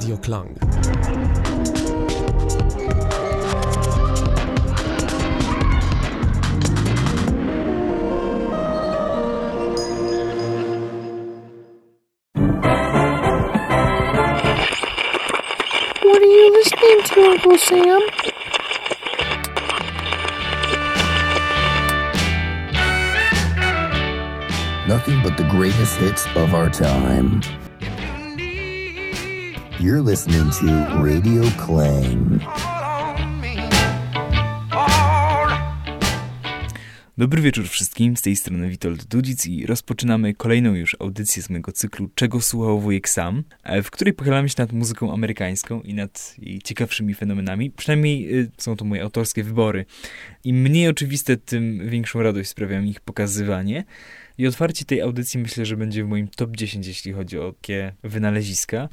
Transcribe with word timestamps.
Radio 0.00 0.16
Klang. 0.16 0.54
What 16.02 16.22
are 16.22 16.24
you 16.24 16.52
listening 16.54 17.02
to, 17.04 17.20
Uncle 17.26 17.58
Sam? 17.58 18.00
Nothing 24.88 25.22
but 25.22 25.36
the 25.36 25.46
greatest 25.50 25.96
hits 25.98 26.26
of 26.36 26.54
our 26.54 26.70
time. 26.70 27.42
You're 29.80 30.10
listening 30.10 30.50
to 30.50 30.66
Radio 31.04 31.42
Clang. 31.66 32.42
Dobry 37.18 37.42
wieczór 37.42 37.68
wszystkim, 37.68 38.16
z 38.16 38.22
tej 38.22 38.36
strony 38.36 38.68
Witold 38.68 39.04
Dudzic 39.04 39.46
i 39.46 39.66
rozpoczynamy 39.66 40.34
kolejną 40.34 40.74
już 40.74 40.96
audycję 41.00 41.42
z 41.42 41.50
mojego 41.50 41.72
cyklu 41.72 42.10
Czego 42.14 42.40
słuchał 42.40 42.80
wujek 42.80 43.08
sam, 43.08 43.44
e, 43.62 43.82
w 43.82 43.90
której 43.90 44.14
pochylamy 44.14 44.48
się 44.48 44.54
nad 44.58 44.72
muzyką 44.72 45.12
amerykańską 45.12 45.80
i 45.80 45.94
nad 45.94 46.34
jej 46.38 46.62
ciekawszymi 46.62 47.14
fenomenami. 47.14 47.70
Przynajmniej 47.70 48.38
y, 48.38 48.50
są 48.58 48.76
to 48.76 48.84
moje 48.84 49.02
autorskie 49.02 49.44
wybory. 49.44 49.84
Im 50.44 50.56
mniej 50.56 50.88
oczywiste, 50.88 51.36
tym 51.36 51.88
większą 51.90 52.22
radość 52.22 52.50
sprawia 52.50 52.80
mi 52.80 52.90
ich 52.90 53.00
pokazywanie. 53.00 53.84
I 54.40 54.46
otwarcie 54.46 54.84
tej 54.84 55.00
audycji 55.00 55.40
myślę, 55.40 55.66
że 55.66 55.76
będzie 55.76 56.04
w 56.04 56.08
moim 56.08 56.28
top 56.28 56.56
10, 56.56 56.86
jeśli 56.86 57.12
chodzi 57.12 57.38
o 57.38 57.52
takie 57.52 57.92
wynaleziska, 58.02 58.88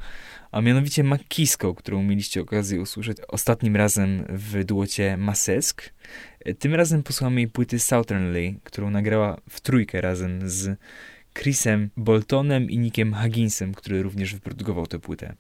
a 0.52 0.62
mianowicie 0.62 1.04
Makisko, 1.04 1.76
którą 1.76 2.04
mieliście 2.04 2.42
okazję 2.42 2.82
usłyszeć 2.82 3.18
ostatnim 3.28 3.76
razem 3.76 4.26
w 4.30 4.64
duocie 4.64 5.18
Masesk. 5.18 5.94
Tym 6.60 6.76
razem 6.76 7.04
posłuchamy 7.04 7.42
jej 7.42 7.50
płyty 7.50 7.80
Southernly, 7.80 8.56
którą 8.64 8.90
nagrała 8.90 9.38
w 9.50 9.62
trójkę 9.62 10.02
razem 10.02 10.50
z 10.50 10.80
Chrisem 11.34 11.90
Boltonem 11.98 12.70
i 12.70 12.78
Nickiem 12.78 13.14
Hagginsem, 13.14 13.74
który 13.74 14.04
również 14.04 14.34
wyprodukował 14.34 14.88
tę 14.88 15.00
płytę. 15.00 15.36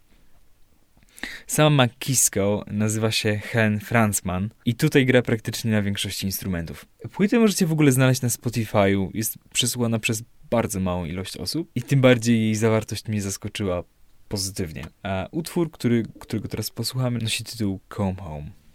Sama 1.48 1.86
McKisko 1.86 2.66
nazywa 2.68 3.12
się 3.12 3.38
Hen 3.38 3.80
Franzman 3.80 4.50
i 4.66 4.76
tutaj 4.76 5.06
gra 5.06 5.22
praktycznie 5.22 5.72
na 5.72 5.82
większości 5.82 6.26
instrumentów. 6.26 6.86
Płytę 7.12 7.40
możecie 7.40 7.66
w 7.66 7.72
ogóle 7.72 7.92
znaleźć 7.92 8.22
na 8.22 8.30
Spotify'u, 8.30 9.10
jest 9.14 9.38
przesłuchana 9.54 10.00
przez 10.00 10.24
bardzo 10.50 10.80
małą 10.80 11.06
ilość 11.06 11.38
osób 11.38 11.72
i 11.76 11.82
tym 11.82 12.02
bardziej 12.02 12.42
jej 12.42 12.56
zawartość 12.56 13.08
mnie 13.08 13.22
zaskoczyła 13.22 13.84
pozytywnie. 14.28 14.86
A 15.04 15.28
utwór, 15.32 15.72
który, 15.72 16.04
którego 16.20 16.48
teraz 16.48 16.70
posłuchamy, 16.70 17.20
nosi 17.20 17.44
tytuł 17.44 17.80
Come 17.96 18.16
Home. 18.16 18.67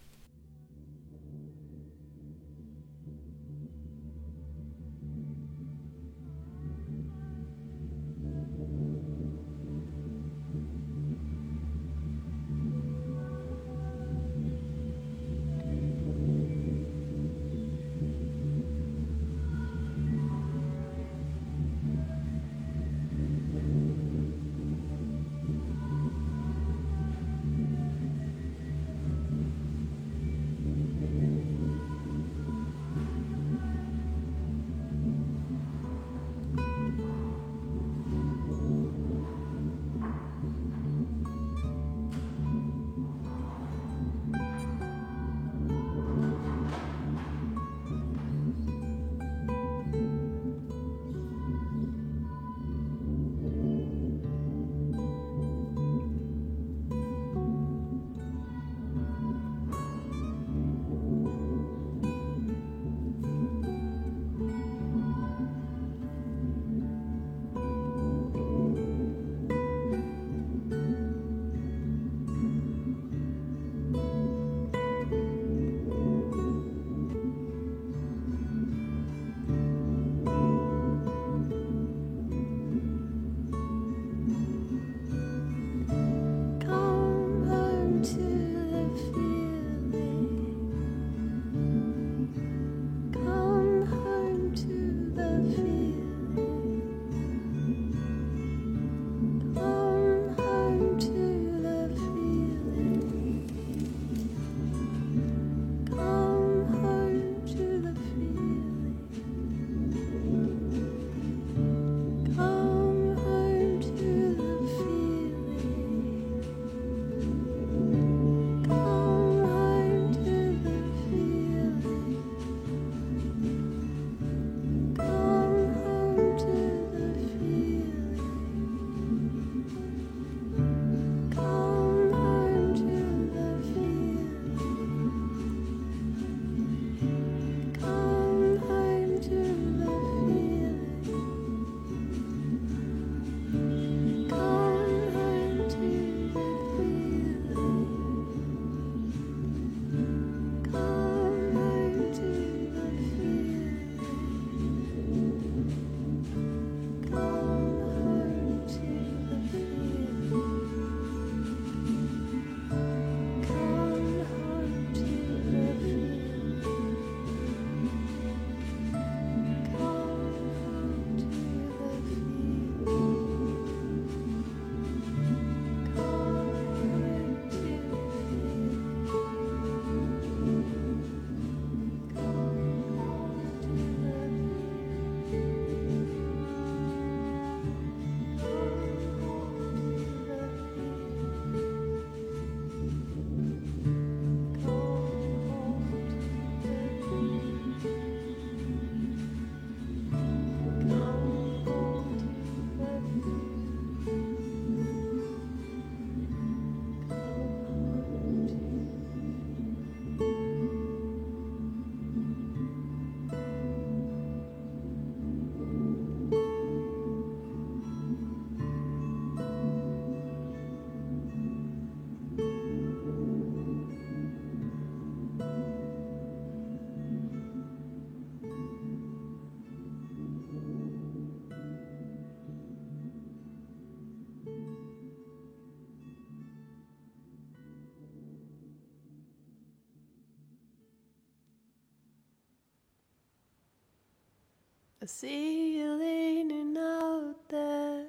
I 245.03 245.07
see 245.07 245.79
you 245.79 245.95
leaning 245.95 246.77
out 246.79 247.35
there. 247.49 248.05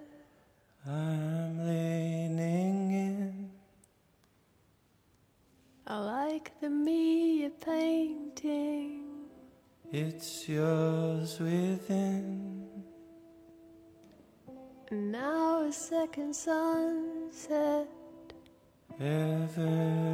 I'm 0.85 1.65
leaning 1.65 2.91
in. 2.91 3.49
I 5.87 5.97
like 5.97 6.51
the 6.61 6.69
me 6.69 7.41
you're 7.41 7.49
painting. 7.49 9.05
It's 9.91 10.47
yours 10.47 11.39
within. 11.39 12.67
And 14.91 15.11
now 15.11 15.63
a 15.63 15.73
second 15.73 16.35
sunset. 16.35 17.87
Every 18.99 20.12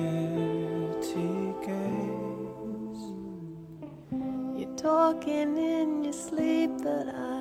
gates. 1.66 3.04
You're 4.57 4.75
talking 4.75 5.57
in 5.57 6.04
your 6.04 6.13
sleep, 6.13 6.72
but 6.84 7.07
I 7.10 7.33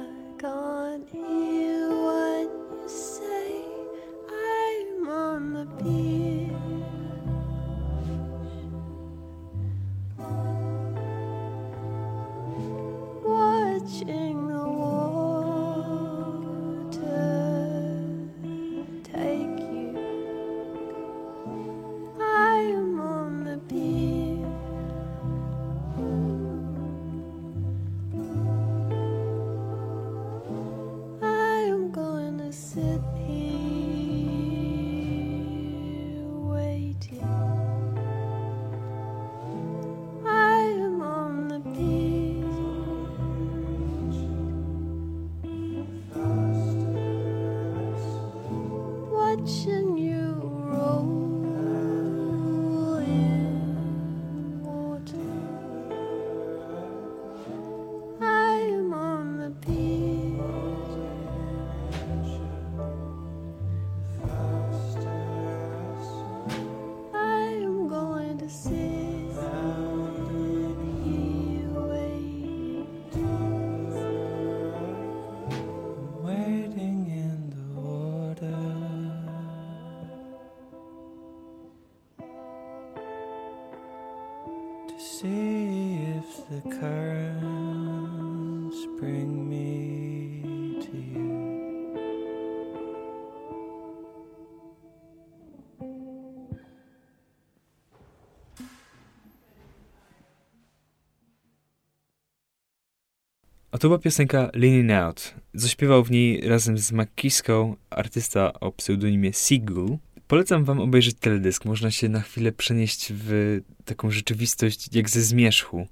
to 103.82 103.89
była 103.89 103.98
piosenka 103.98 104.51
Leaning 104.55 104.91
Out. 104.91 105.34
Zaśpiewał 105.55 106.05
w 106.05 106.10
niej 106.10 106.48
razem 106.48 106.79
z 106.79 106.93
Makiską 106.93 107.77
artysta 107.91 108.53
o 108.60 108.72
pseudonimie 108.72 109.32
Seagull. 109.32 109.98
Polecam 110.29 110.65
wam 110.65 110.81
obejrzeć 110.81 111.17
teledysk. 111.20 111.65
Można 111.65 111.91
się 111.91 112.08
na 112.08 112.20
chwilę 112.20 112.53
przenieść 112.53 113.12
w 113.15 113.60
taką 113.84 114.10
rzeczywistość 114.10 114.89
jak 114.93 115.10
ze 115.10 115.22
zmierzchu 115.22 115.86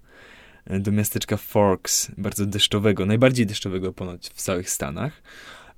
do 0.66 0.92
miasteczka 0.92 1.36
Forks, 1.36 2.10
bardzo 2.18 2.46
deszczowego, 2.46 3.06
najbardziej 3.06 3.46
deszczowego 3.46 3.92
ponoć 3.92 4.28
w 4.28 4.42
całych 4.42 4.70
Stanach, 4.70 5.22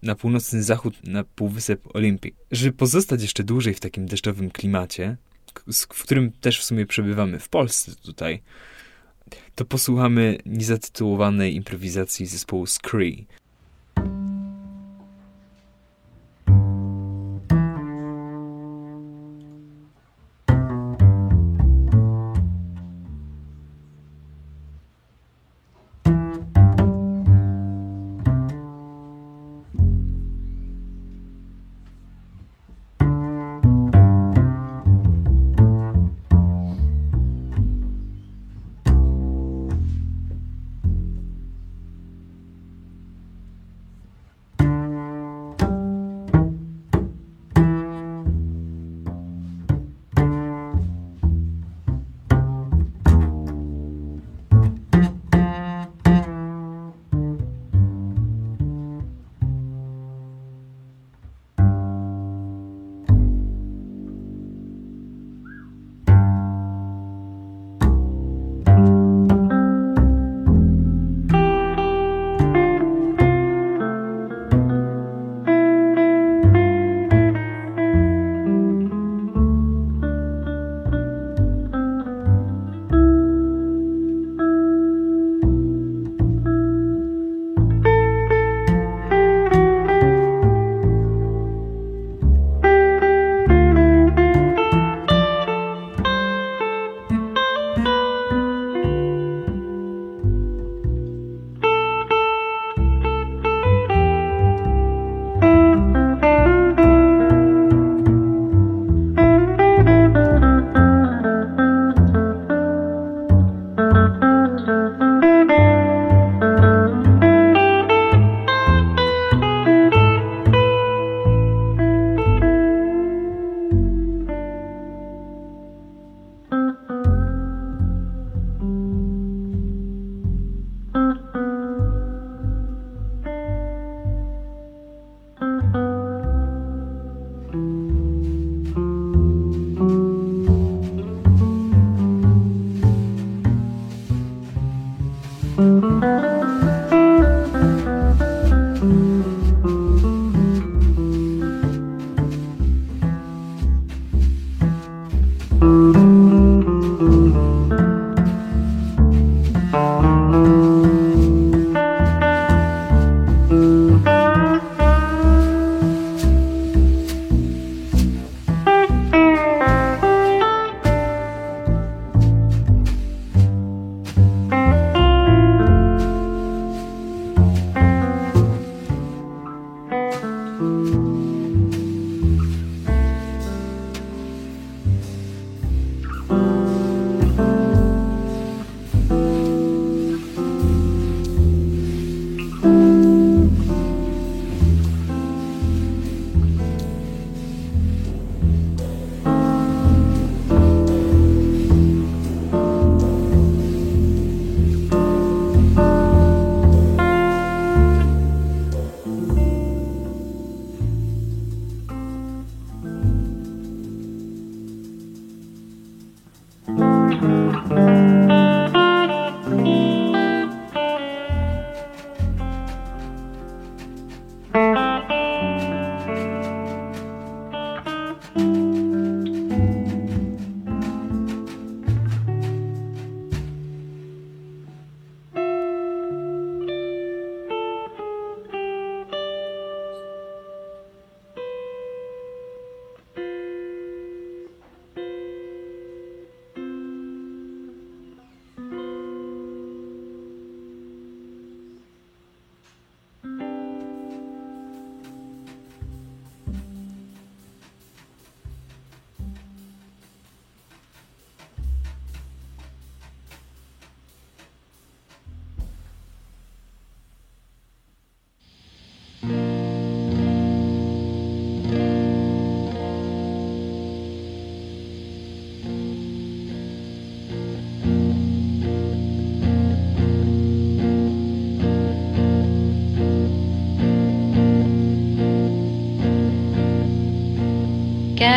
na 0.02 0.14
północny 0.14 0.62
zachód, 0.62 0.94
na 1.04 1.24
półwysep 1.24 1.96
Olympic. 1.96 2.34
Żeby 2.50 2.72
pozostać 2.72 3.22
jeszcze 3.22 3.44
dłużej 3.44 3.74
w 3.74 3.80
takim 3.80 4.06
deszczowym 4.06 4.50
klimacie, 4.50 5.16
w 5.72 5.86
którym 5.86 6.32
też 6.32 6.60
w 6.60 6.64
sumie 6.64 6.86
przebywamy 6.86 7.38
w 7.38 7.48
Polsce 7.48 7.92
tutaj, 8.02 8.42
to 9.54 9.64
posłuchamy 9.64 10.38
niezatytułowanej 10.46 11.54
improwizacji 11.54 12.26
zespołu 12.26 12.66
Scree. 12.66 13.26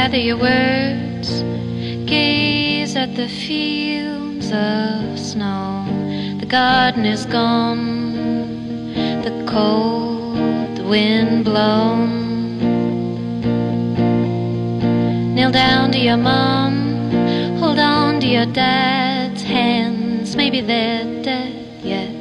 Gather 0.06 0.18
your 0.18 0.38
words, 0.38 1.42
gaze 2.06 2.96
at 2.96 3.16
the 3.16 3.28
fields 3.28 4.52
of 4.52 5.18
snow. 5.18 5.84
The 6.40 6.46
garden 6.46 7.06
is 7.08 7.26
gone, 7.26 8.94
the 9.24 9.34
cold 9.50 10.78
wind 10.86 11.44
blown. 11.44 12.60
Kneel 15.34 15.50
down 15.50 15.92
to 15.94 15.98
your 15.98 16.18
mom, 16.18 17.10
hold 17.58 17.80
on 17.80 18.20
to 18.20 18.28
your 18.28 18.46
dad's 18.46 19.42
hands. 19.42 20.36
Maybe 20.36 20.62
they're 20.62 21.24
dead 21.24 21.82
yet, 21.82 22.14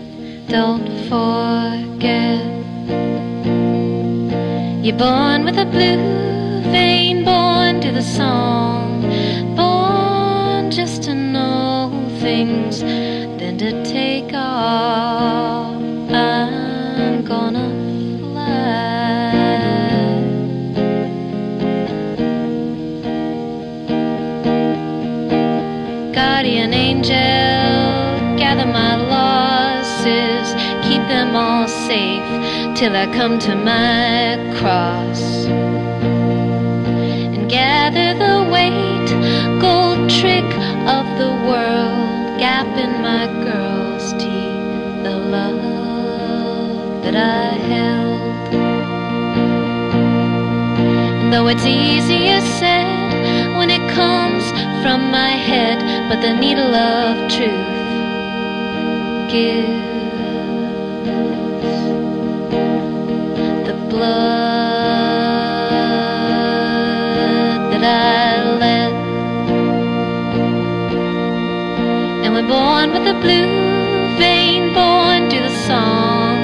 don't 0.49 0.89
forget. 1.11 2.47
You're 4.83 4.97
born 4.97 5.45
with 5.45 5.59
a 5.59 5.67
blue 5.67 6.73
vein, 6.73 7.27
born 7.27 7.35
the 7.35 7.44
song, 8.05 9.01
born 9.57 10.71
just 10.71 11.03
to 11.05 11.15
know 11.15 11.91
things, 12.21 12.81
then 12.81 13.57
to 13.59 13.71
take 13.85 14.33
off. 14.35 15.75
I'm 16.13 17.25
gonna 17.25 17.69
fly. 18.21 19.65
Guardian 26.13 26.75
angel, 26.75 27.15
gather 28.43 28.67
my 28.67 28.97
losses, 29.15 30.47
keep 30.87 31.03
them 31.09 31.35
all 31.35 31.67
safe 31.89 32.29
till 32.77 32.95
I 32.95 33.07
come 33.19 33.39
to 33.41 33.55
my 33.55 34.37
cross. 34.59 35.14
Gather 37.55 38.11
the 38.19 38.51
weight, 38.51 39.09
gold 39.61 40.11
trick 40.11 40.51
of 40.91 41.07
the 41.21 41.31
world, 41.47 42.37
gap 42.37 42.67
in 42.77 43.01
my 43.01 43.29
girl's 43.45 44.13
teeth, 44.15 45.05
the 45.05 45.17
love 45.37 47.05
that 47.05 47.15
I 47.15 47.55
held. 47.71 48.55
And 51.21 51.33
though 51.33 51.47
it's 51.47 51.65
easier 51.65 52.41
said 52.59 53.57
when 53.57 53.71
it 53.71 53.89
comes 53.95 54.45
from 54.83 55.13
my 55.13 55.35
head, 55.51 55.79
but 56.09 56.21
the 56.23 56.35
needle 56.35 56.75
of 56.75 57.31
truth 57.31 57.71
gives 59.31 59.69
the 63.69 63.77
blood 63.89 64.54
born 72.75 72.91
with 72.91 73.07
a 73.07 73.15
blue 73.25 73.47
vein, 74.19 74.73
born 74.75 75.31
to 75.31 75.39
the 75.47 75.55
song, 75.69 76.37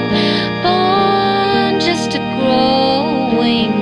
born 0.63 1.77
just 1.87 2.09
to 2.13 2.19
grow 2.37 3.37
wings, 3.37 3.80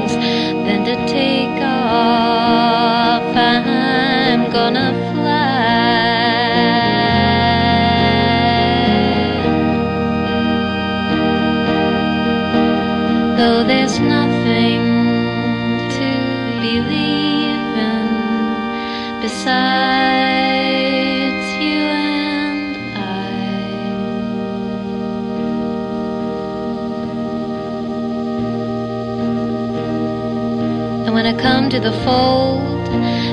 come 31.69 31.81
to 31.81 31.89
the 31.89 31.97
fold, 32.03 32.89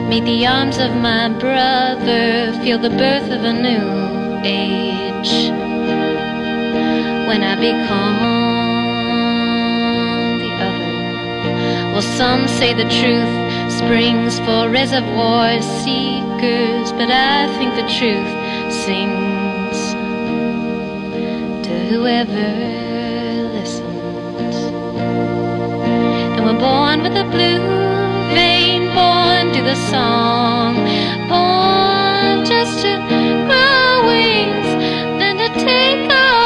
meet 0.09 0.25
the 0.25 0.47
arms 0.47 0.79
of 0.79 0.95
my 0.97 1.29
brother, 1.29 2.53
feel 2.63 2.79
the 2.79 2.91
birth 2.91 3.31
of 3.31 3.45
a 3.45 3.53
new 3.53 4.41
age. 4.45 5.51
When 7.29 7.43
I 7.43 7.55
become 7.57 8.19
the 10.41 10.53
other, 10.67 11.93
well, 11.93 12.03
some 12.03 12.47
say 12.49 12.75
the 12.75 12.89
truth 13.01 13.73
springs 13.73 14.39
for 14.41 14.69
reservoir 14.71 15.61
seekers, 15.63 16.93
but 16.93 17.11
I 17.11 17.47
think 17.57 17.75
the 17.75 17.89
truth 17.99 18.33
sings 18.85 19.79
to 21.67 21.73
whoever 21.89 22.49
listens. 23.55 24.57
And 26.35 26.45
we're 26.45 26.59
born 26.59 27.03
with 27.03 27.17
a 27.17 27.25
blue 27.31 27.96
to 29.57 29.63
the 29.63 29.75
song, 29.75 30.75
born 31.29 32.45
just 32.45 32.83
to 32.83 32.97
grow 33.47 34.07
wings, 34.07 34.69
then 35.19 35.37
to 35.39 35.49
take 35.65 36.11
off. 36.13 36.46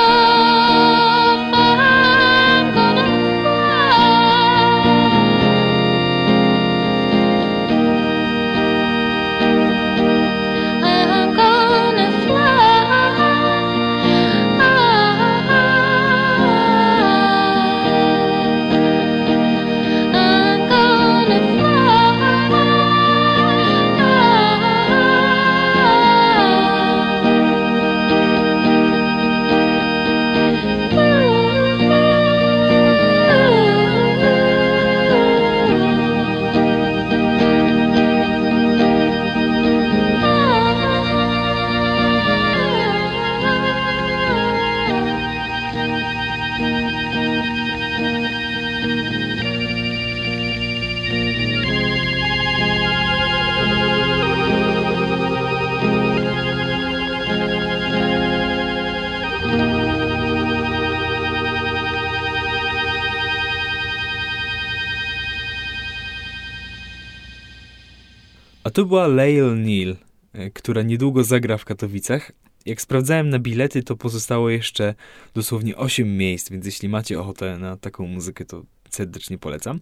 A 68.71 68.73
to 68.73 68.85
była 68.85 69.07
Lael 69.07 69.63
Neal, 69.63 69.97
e, 70.33 70.51
która 70.51 70.83
niedługo 70.83 71.25
zagra 71.25 71.57
w 71.57 71.65
Katowicach. 71.65 72.33
Jak 72.67 72.81
sprawdzałem 72.81 73.29
na 73.29 73.39
bilety, 73.39 73.83
to 73.83 73.97
pozostało 73.97 74.51
jeszcze 74.51 74.95
dosłownie 75.35 75.77
8 75.77 76.17
miejsc, 76.17 76.51
więc 76.51 76.67
jeśli 76.67 76.89
macie 76.89 77.21
ochotę 77.21 77.59
na 77.59 77.77
taką 77.77 78.07
muzykę, 78.07 78.45
to 78.45 78.63
serdecznie 78.91 79.39
polecam. 79.39 79.81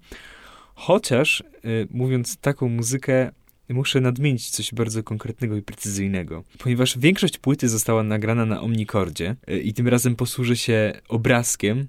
Chociaż, 0.74 1.40
y, 1.64 1.88
mówiąc 1.90 2.37
taką 2.37 2.68
muzykę, 2.68 3.31
muszę 3.68 4.01
nadmienić 4.01 4.51
coś 4.51 4.74
bardzo 4.74 5.03
konkretnego 5.03 5.57
i 5.57 5.62
precyzyjnego. 5.62 6.44
Ponieważ 6.59 6.98
większość 6.98 7.38
płyty 7.38 7.68
została 7.68 8.03
nagrana 8.03 8.46
na 8.46 8.61
Omnicordzie 8.61 9.37
y, 9.51 9.61
i 9.61 9.72
tym 9.74 9.88
razem 9.88 10.16
posłużę 10.16 10.57
się 10.57 10.92
obrazkiem, 11.09 11.87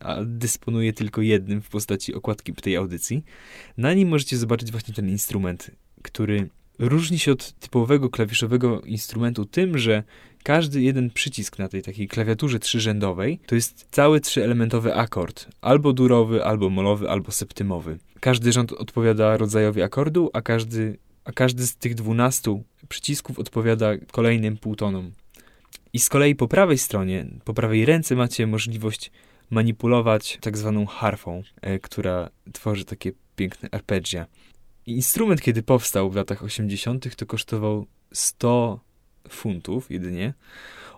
a 0.00 0.16
dysponuję 0.24 0.92
tylko 0.92 1.22
jednym 1.22 1.62
w 1.62 1.68
postaci 1.68 2.14
okładki 2.14 2.52
tej 2.52 2.76
audycji. 2.76 3.24
Na 3.76 3.94
nim 3.94 4.08
możecie 4.08 4.36
zobaczyć 4.36 4.70
właśnie 4.70 4.94
ten 4.94 5.08
instrument, 5.08 5.70
który 6.02 6.48
różni 6.78 7.18
się 7.18 7.32
od 7.32 7.52
typowego 7.52 8.10
klawiszowego 8.10 8.80
instrumentu 8.80 9.44
tym, 9.44 9.78
że 9.78 10.02
każdy 10.42 10.82
jeden 10.82 11.10
przycisk 11.10 11.58
na 11.58 11.68
tej 11.68 11.82
takiej 11.82 12.08
klawiaturze 12.08 12.58
trzyrzędowej 12.58 13.40
to 13.46 13.54
jest 13.54 13.86
cały 13.90 14.20
trzyelementowy 14.20 14.94
akord. 14.94 15.48
Albo 15.60 15.92
durowy, 15.92 16.44
albo 16.44 16.70
molowy, 16.70 17.10
albo 17.10 17.32
septymowy. 17.32 17.98
Każdy 18.20 18.52
rząd 18.52 18.72
odpowiada 18.72 19.36
rodzajowi 19.36 19.82
akordu, 19.82 20.30
a 20.32 20.42
każdy, 20.42 20.98
a 21.24 21.32
każdy 21.32 21.66
z 21.66 21.76
tych 21.76 21.94
dwunastu 21.94 22.62
przycisków 22.88 23.38
odpowiada 23.38 23.90
kolejnym 24.12 24.56
półtonom. 24.56 25.12
I 25.92 25.98
z 25.98 26.08
kolei 26.08 26.34
po 26.34 26.48
prawej 26.48 26.78
stronie, 26.78 27.26
po 27.44 27.54
prawej 27.54 27.84
ręce 27.84 28.16
macie 28.16 28.46
możliwość 28.46 29.10
manipulować 29.50 30.38
tak 30.40 30.58
zwaną 30.58 30.86
harfą, 30.86 31.42
e, 31.60 31.78
która 31.78 32.30
tworzy 32.52 32.84
takie 32.84 33.12
piękne 33.36 33.68
arpeggia. 33.72 34.26
Instrument, 34.96 35.40
kiedy 35.40 35.62
powstał 35.62 36.10
w 36.10 36.16
latach 36.16 36.42
80., 36.42 37.16
to 37.16 37.26
kosztował 37.26 37.86
100 38.12 38.80
funtów 39.28 39.90
jedynie. 39.90 40.34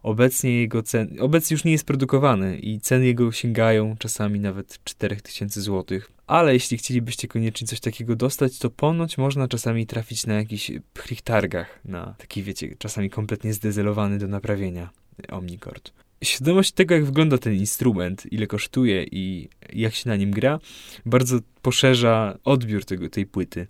Obecnie 0.02 0.60
jego 0.60 0.82
cen, 0.82 1.16
obecnie 1.20 1.54
już 1.54 1.64
nie 1.64 1.72
jest 1.72 1.84
produkowany 1.84 2.58
i 2.58 2.80
ceny 2.80 3.06
jego 3.06 3.32
sięgają 3.32 3.96
czasami 3.98 4.40
nawet 4.40 4.84
4000 4.84 5.60
zł. 5.60 6.00
Ale 6.26 6.52
jeśli 6.52 6.78
chcielibyście 6.78 7.28
koniecznie 7.28 7.66
coś 7.66 7.80
takiego 7.80 8.16
dostać, 8.16 8.58
to 8.58 8.70
ponoć 8.70 9.18
można 9.18 9.48
czasami 9.48 9.86
trafić 9.86 10.26
na 10.26 10.34
jakichś 10.34 10.72
prych 10.92 11.22
targach, 11.22 11.80
na 11.84 12.14
taki, 12.18 12.42
wiecie, 12.42 12.76
czasami 12.78 13.10
kompletnie 13.10 13.52
zdezelowany 13.52 14.18
do 14.18 14.28
naprawienia 14.28 14.90
Omnicord. 15.28 15.92
Świadomość 16.24 16.72
tego, 16.72 16.94
jak 16.94 17.04
wygląda 17.04 17.38
ten 17.38 17.54
instrument, 17.54 18.32
ile 18.32 18.46
kosztuje 18.46 19.04
i 19.04 19.48
jak 19.72 19.94
się 19.94 20.08
na 20.08 20.16
nim 20.16 20.30
gra, 20.30 20.60
bardzo 21.06 21.38
poszerza 21.62 22.38
odbiór 22.44 22.84
tego, 22.84 23.10
tej 23.10 23.26
płyty, 23.26 23.66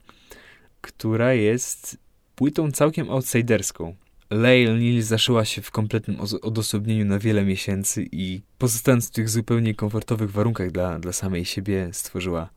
która 0.81 1.35
jest 1.35 1.99
płytą 2.35 2.73
całkiem 2.73 3.11
outsiderską. 3.11 3.97
Lael 4.31 4.79
Neal 4.79 5.03
zaszyła 5.03 5.45
się 5.45 5.63
w 5.63 5.71
kompletnym 5.71 6.17
odosobnieniu 6.43 7.05
na 7.05 7.19
wiele 7.19 7.45
miesięcy 7.45 8.09
i 8.13 8.41
pozostając 8.59 9.09
w 9.09 9.11
tych 9.11 9.29
zupełnie 9.29 9.75
komfortowych 9.75 10.31
warunkach 10.31 10.71
dla, 10.71 10.99
dla 10.99 11.13
samej 11.13 11.45
siebie, 11.45 11.89
stworzyła 11.93 12.51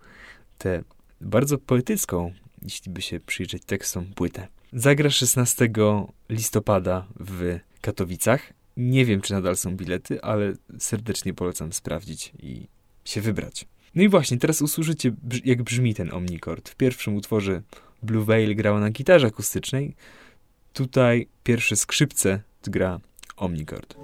tę 0.58 0.84
bardzo 1.22 1.58
poetycką, 1.58 2.34
jeśli 2.62 2.92
by 2.92 3.02
się 3.02 3.20
przyjrzeć 3.20 3.64
tekstom, 3.66 4.06
płytę. 4.16 4.48
Zagra 4.74 5.10
16 5.10 5.70
listopada 6.30 7.08
w 7.20 7.60
Katowicach. 7.82 8.54
Nie 8.78 9.06
wiem, 9.06 9.22
czy 9.22 9.34
nadal 9.34 9.58
są 9.58 9.76
bilety, 9.76 10.22
ale 10.22 10.54
serdecznie 10.80 11.34
polecam 11.34 11.74
sprawdzić 11.74 12.34
i 12.40 12.68
się 13.06 13.22
wybrać. 13.22 13.66
No 13.96 14.04
i 14.04 14.10
właśnie, 14.10 14.38
teraz 14.38 14.62
usłyszycie, 14.62 15.12
jak 15.46 15.64
brzmi 15.64 15.94
ten 15.94 16.14
Omnicord. 16.14 16.70
W 16.70 16.76
pierwszym 16.76 17.16
utworze 17.16 17.62
Blue 18.04 18.26
Veil 18.26 18.56
grała 18.56 18.80
na 18.80 18.90
gitarze 18.90 19.28
akustycznej, 19.28 19.96
Tutaj 20.74 21.28
pierwsze 21.44 21.76
skrzypce 21.76 22.42
gra 22.68 23.00
Omnicord. 23.38 23.96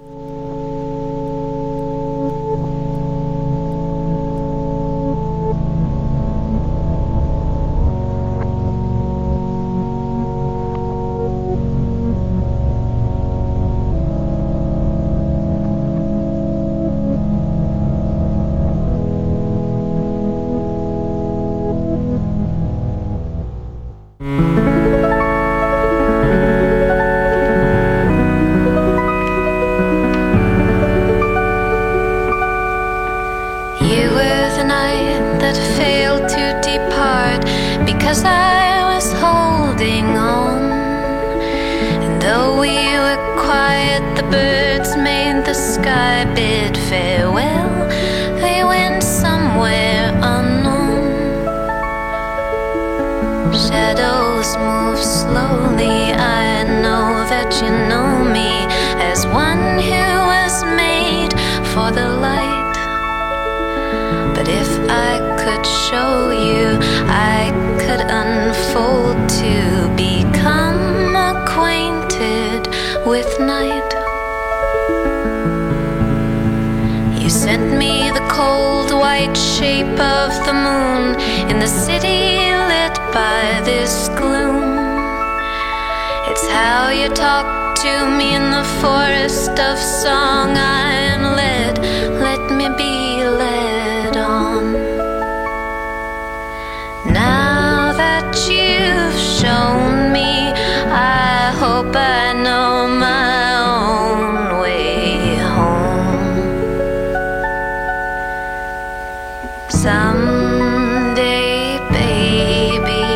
Someday, 109.82 111.78
baby, 111.88 113.06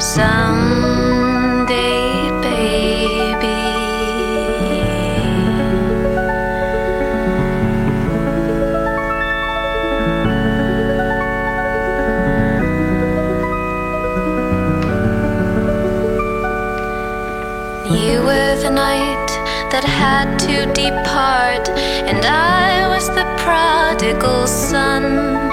someday, 0.00 1.20
baby. 2.40 3.58
You 17.90 18.22
were 18.22 18.56
the 18.62 18.70
night 18.70 19.28
that 19.70 19.84
had 19.84 20.38
to 20.38 20.64
depart, 20.72 21.68
and 22.08 22.24
I 22.24 22.88
was 22.88 23.08
the 23.08 23.26
prodigal 23.36 24.46
son, 24.46 25.47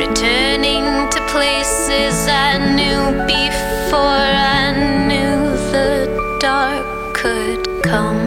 returning 0.00 0.86
to 1.10 1.20
places 1.28 2.16
I 2.26 2.50
knew 2.76 3.02
before 3.36 4.24
I 4.62 4.72
knew 5.10 5.40
the 5.74 5.90
dark 6.40 6.86
could 7.20 7.62
come. 7.82 8.22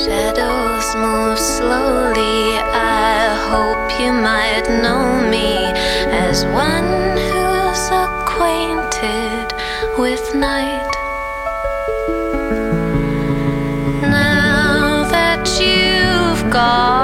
Shadows 0.00 0.88
move 1.04 1.38
slowly. 1.38 2.40
I 3.10 3.18
hope 3.50 3.84
you 4.00 4.12
might 4.30 4.66
know 4.84 5.04
me 5.34 5.50
as 6.26 6.46
one 6.68 6.90
who's 7.28 7.84
acquainted 8.06 9.46
with 9.98 10.24
night. 10.34 10.92
Now 14.00 15.06
that 15.14 15.44
you've 15.60 16.50
gone, 16.50 16.97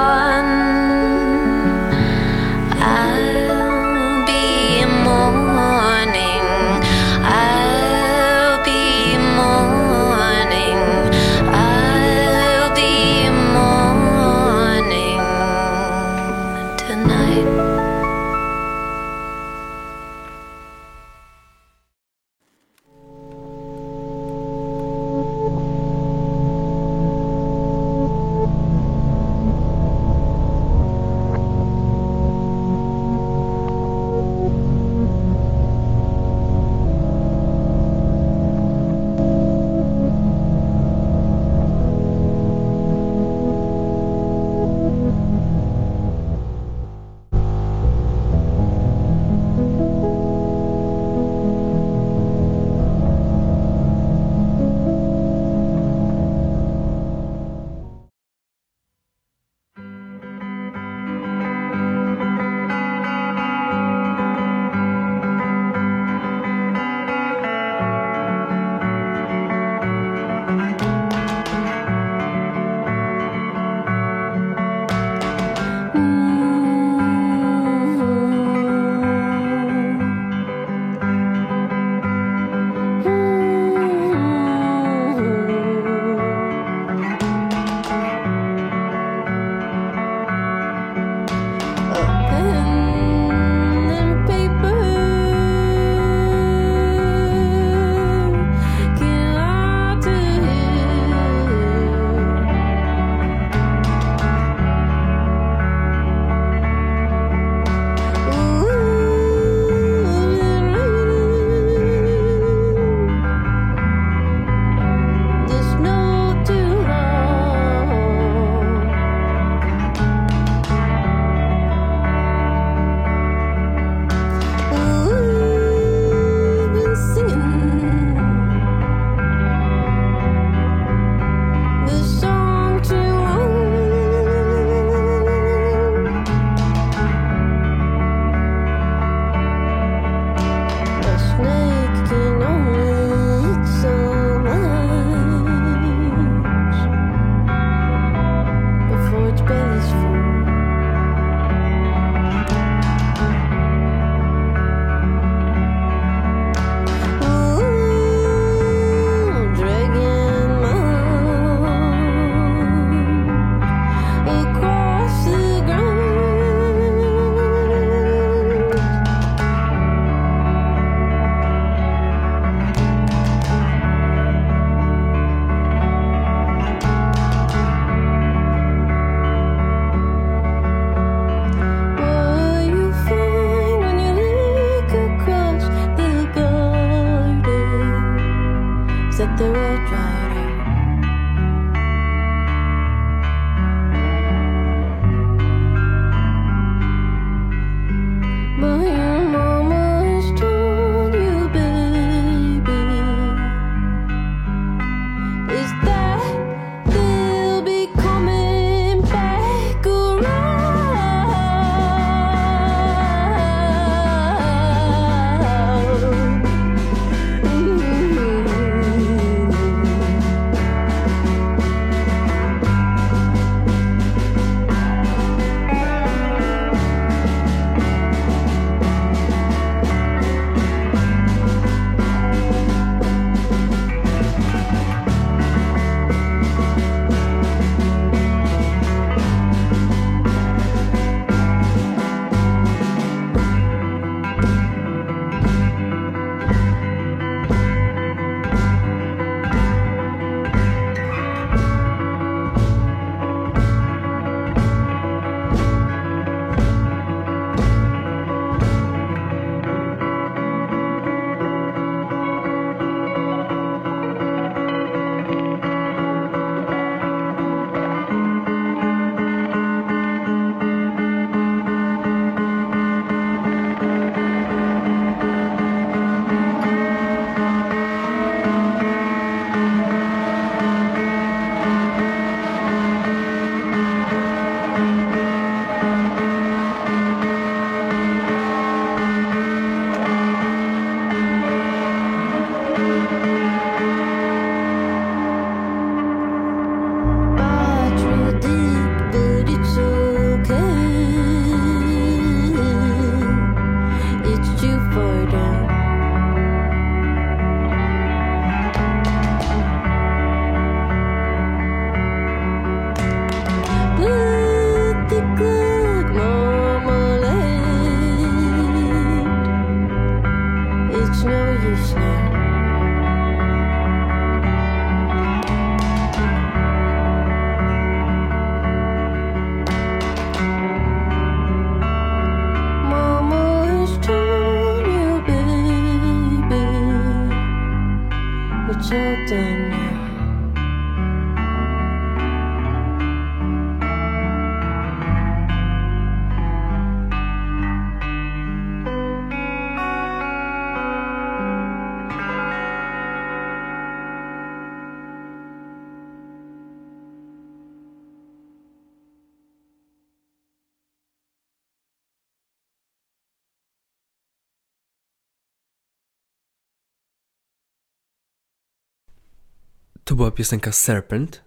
była 370.24 370.32
piosenka 370.32 370.72
Serpent. 370.72 371.42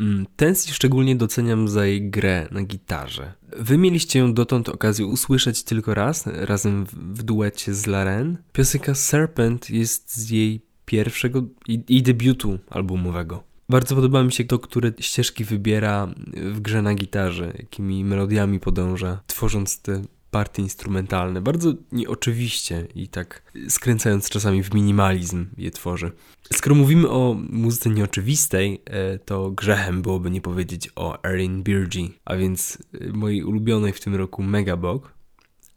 Mm, 0.00 0.26
Tennessee 0.36 0.72
szczególnie 0.72 1.16
doceniam 1.16 1.68
za 1.68 1.86
jej 1.86 2.10
grę 2.10 2.48
na 2.50 2.62
gitarze. 2.62 3.32
Wy 3.56 3.78
mieliście 3.78 4.18
ją 4.18 4.34
dotąd 4.34 4.68
okazję 4.68 5.06
usłyszeć 5.06 5.62
tylko 5.62 5.94
raz, 5.94 6.26
razem 6.26 6.86
w 6.86 7.22
duecie 7.22 7.74
z 7.74 7.86
Laren. 7.86 8.38
Piosenka 8.52 8.94
Serpent 8.94 9.70
jest 9.70 10.16
z 10.16 10.30
jej 10.30 10.66
pierwszego 10.84 11.42
i, 11.68 11.84
i 11.88 12.02
debiutu 12.02 12.58
albumowego. 12.70 13.42
Bardzo 13.68 13.94
podoba 13.94 14.22
mi 14.22 14.32
się 14.32 14.44
to, 14.44 14.58
które 14.58 14.92
ścieżki 15.00 15.44
wybiera 15.44 16.08
w 16.52 16.60
grze 16.60 16.82
na 16.82 16.94
gitarze, 16.94 17.52
jakimi 17.58 18.04
melodiami 18.04 18.60
podąża, 18.60 19.20
tworząc 19.26 19.82
te 19.82 20.02
partie 20.32 20.62
instrumentalne. 20.62 21.40
Bardzo 21.40 21.72
nieoczywiście 21.92 22.88
i 22.94 23.08
tak 23.08 23.52
skręcając 23.68 24.28
czasami 24.28 24.62
w 24.62 24.74
minimalizm 24.74 25.46
je 25.56 25.70
tworzy. 25.70 26.12
Skoro 26.52 26.76
mówimy 26.76 27.08
o 27.08 27.36
muzyce 27.50 27.90
nieoczywistej, 27.90 28.82
e, 28.84 29.18
to 29.18 29.50
grzechem 29.50 30.02
byłoby 30.02 30.30
nie 30.30 30.40
powiedzieć 30.40 30.88
o 30.96 31.24
Erin 31.24 31.62
Birgie, 31.62 32.08
a 32.24 32.36
więc 32.36 32.78
e, 33.00 33.08
mojej 33.12 33.44
ulubionej 33.44 33.92
w 33.92 34.00
tym 34.00 34.14
roku 34.14 34.42
Megabog. 34.42 35.14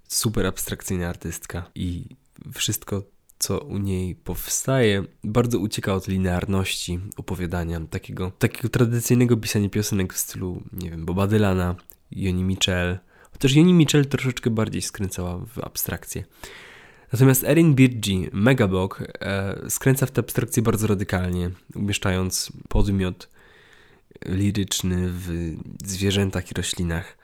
Super 0.08 0.46
abstrakcyjna 0.46 1.10
artystka 1.10 1.72
i 1.76 2.06
wszystko 2.54 3.04
co 3.40 3.60
u 3.60 3.78
niej 3.78 4.16
powstaje, 4.16 5.04
bardzo 5.24 5.60
ucieka 5.60 5.94
od 5.94 6.08
linearności 6.08 7.00
opowiadania, 7.18 7.82
takiego, 7.90 8.32
takiego 8.40 8.70
tradycyjnego 8.70 9.38
pisania 9.38 9.70
piosenek 9.70 10.14
w 10.14 10.18
stylu, 10.18 10.64
nie 10.74 10.92
wiem, 10.92 11.06
Boba 11.06 11.28
Dylana, 11.28 11.76
Joni 12.12 12.44
Mitchell, 12.44 13.00
chociaż 13.36 13.56
Joni 13.56 13.74
Mitchell 13.74 14.06
troszeczkę 14.06 14.50
bardziej 14.50 14.82
skręcała 14.82 15.38
w 15.38 15.60
abstrakcję. 15.60 16.24
Natomiast 17.14 17.44
Erin 17.44 17.76
Birgi, 17.76 18.30
Megabog, 18.34 19.04
e, 19.20 19.70
skręca 19.70 20.06
w 20.06 20.12
tę 20.12 20.20
abstrakcję 20.20 20.64
bardzo 20.64 20.88
radykalnie, 20.88 21.52
umieszczając 21.76 22.52
podmiot 22.70 23.30
liryczny 24.26 25.10
w 25.10 25.54
zwierzętach 25.86 26.52
i 26.52 26.54
roślinach. 26.54 27.18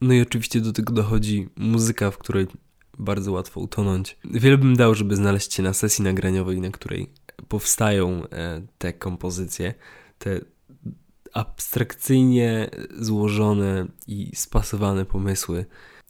No 0.00 0.14
i 0.14 0.22
oczywiście 0.22 0.60
do 0.60 0.72
tego 0.72 0.92
dochodzi 0.92 1.48
muzyka, 1.56 2.10
w 2.10 2.18
której 2.18 2.46
bardzo 2.98 3.32
łatwo 3.32 3.60
utonąć. 3.60 4.16
Wiele 4.24 4.58
bym 4.58 4.76
dał, 4.76 4.94
żeby 4.94 5.16
znaleźć 5.16 5.54
się 5.54 5.62
na 5.62 5.72
sesji 5.72 6.04
nagraniowej, 6.04 6.60
na 6.60 6.70
której 6.70 7.10
powstają 7.48 8.28
e, 8.28 8.62
te 8.78 8.92
kompozycje, 8.92 9.74
te 10.18 10.40
abstrakcyjnie 11.32 12.70
złożone 12.98 13.86
i 14.06 14.30
spasowane 14.34 15.04
pomysły. 15.04 15.66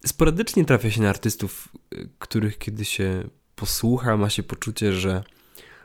Sporadycznie 0.07 0.64
trafia 0.64 0.90
się 0.90 1.02
na 1.02 1.09
artystów, 1.09 1.68
e, 1.92 1.96
których 2.18 2.59
kiedy 2.59 2.85
się 2.85 3.28
posłucha, 3.54 4.16
ma 4.16 4.31
się 4.31 4.42
poczucie, 4.42 4.92
że 4.92 5.24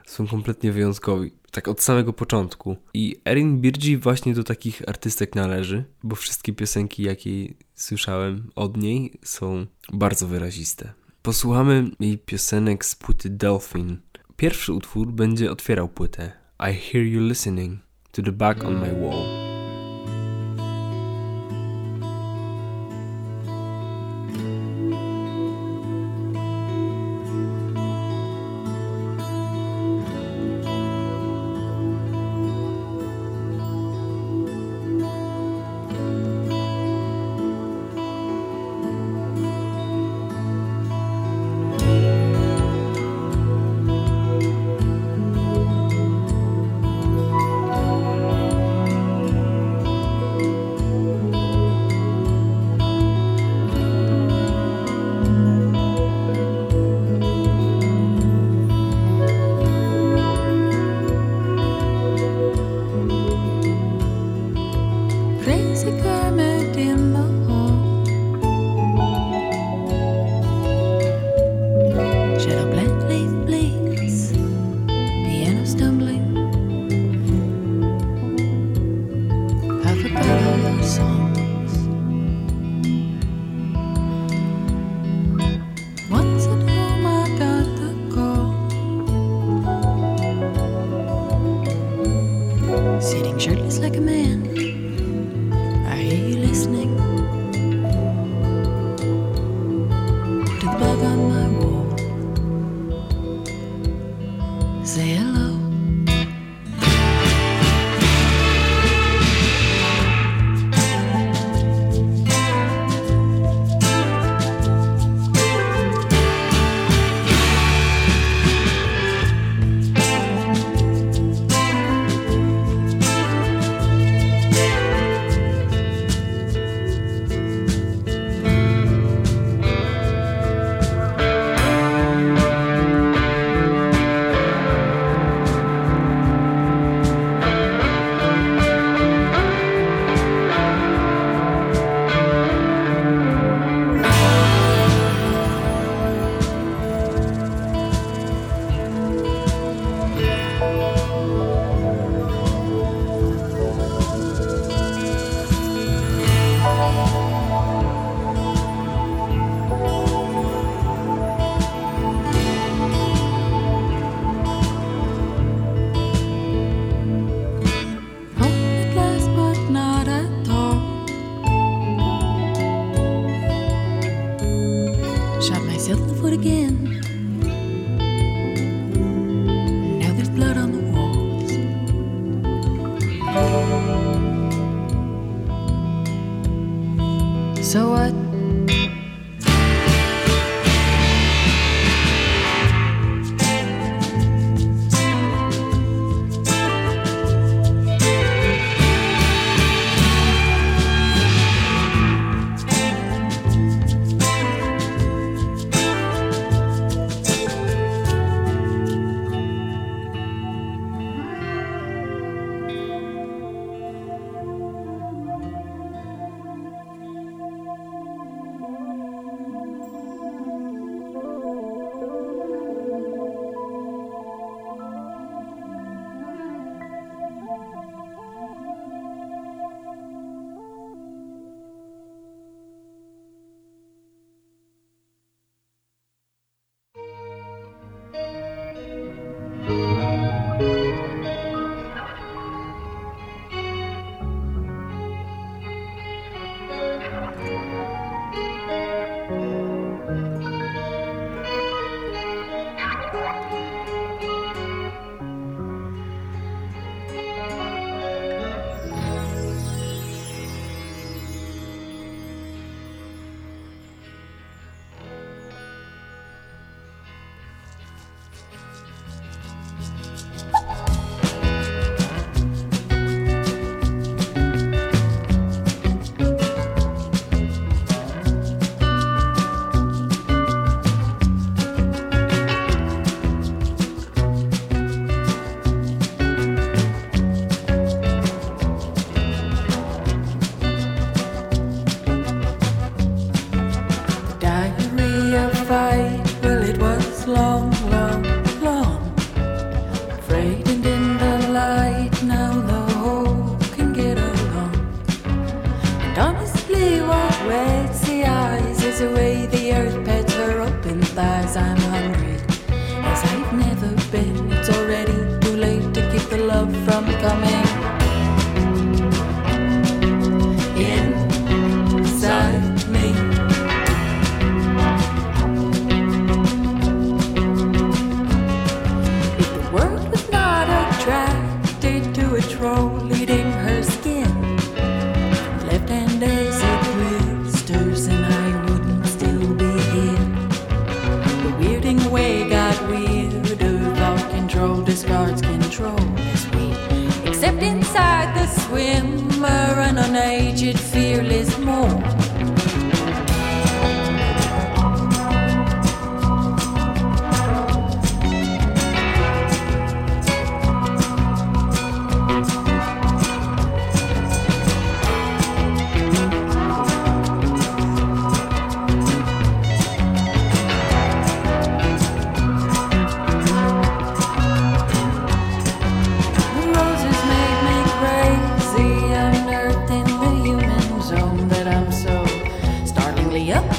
są 0.05 0.27
kompletnie 0.27 0.71
wyjątkowi. 0.71 1.31
Tak 1.51 1.67
od 1.67 1.81
samego 1.81 2.13
początku. 2.13 2.77
I 2.93 3.15
Erin 3.25 3.61
Birgi 3.61 3.97
właśnie 3.97 4.33
do 4.33 4.43
takich 4.43 4.81
artystek 4.89 5.35
należy, 5.35 5.83
bo 6.03 6.15
wszystkie 6.15 6.53
piosenki, 6.53 7.03
jakie 7.03 7.53
słyszałem 7.75 8.51
od 8.55 8.77
niej, 8.77 9.13
są 9.23 9.65
bardzo 9.93 10.27
wyraziste. 10.27 10.93
Posłuchamy 11.21 11.91
jej 11.99 12.17
piosenek 12.17 12.85
z 12.85 12.95
płyty 12.95 13.29
Delphin. 13.29 13.97
Pierwszy 14.35 14.73
utwór 14.73 15.11
będzie 15.11 15.51
otwierał 15.51 15.89
płytę. 15.89 16.31
I 16.59 16.73
hear 16.73 17.05
you 17.05 17.21
listening 17.21 17.79
to 18.13 18.21
the 18.21 18.31
back 18.31 18.63
on 18.63 18.75
my 18.79 18.91
wall. 18.91 19.52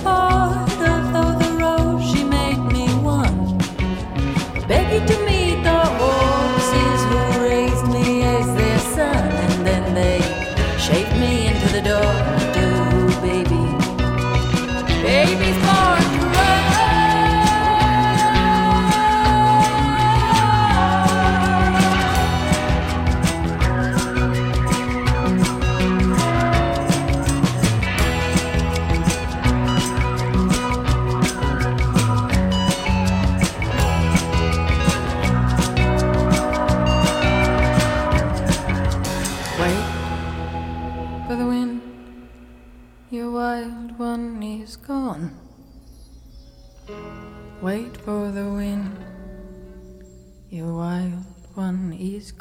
apart. 0.05 0.74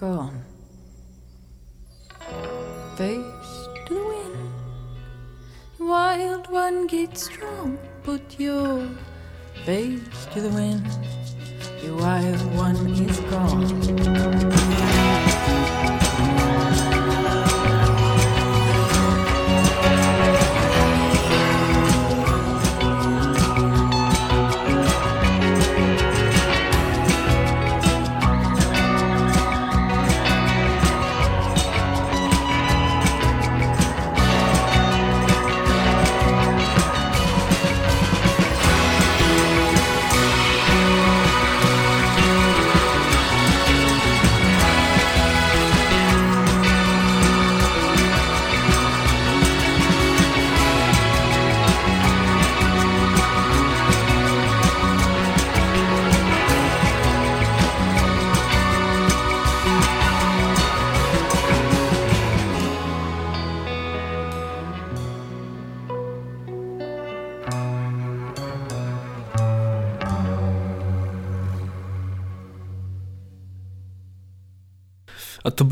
go 0.04 0.20
on. 0.20 0.43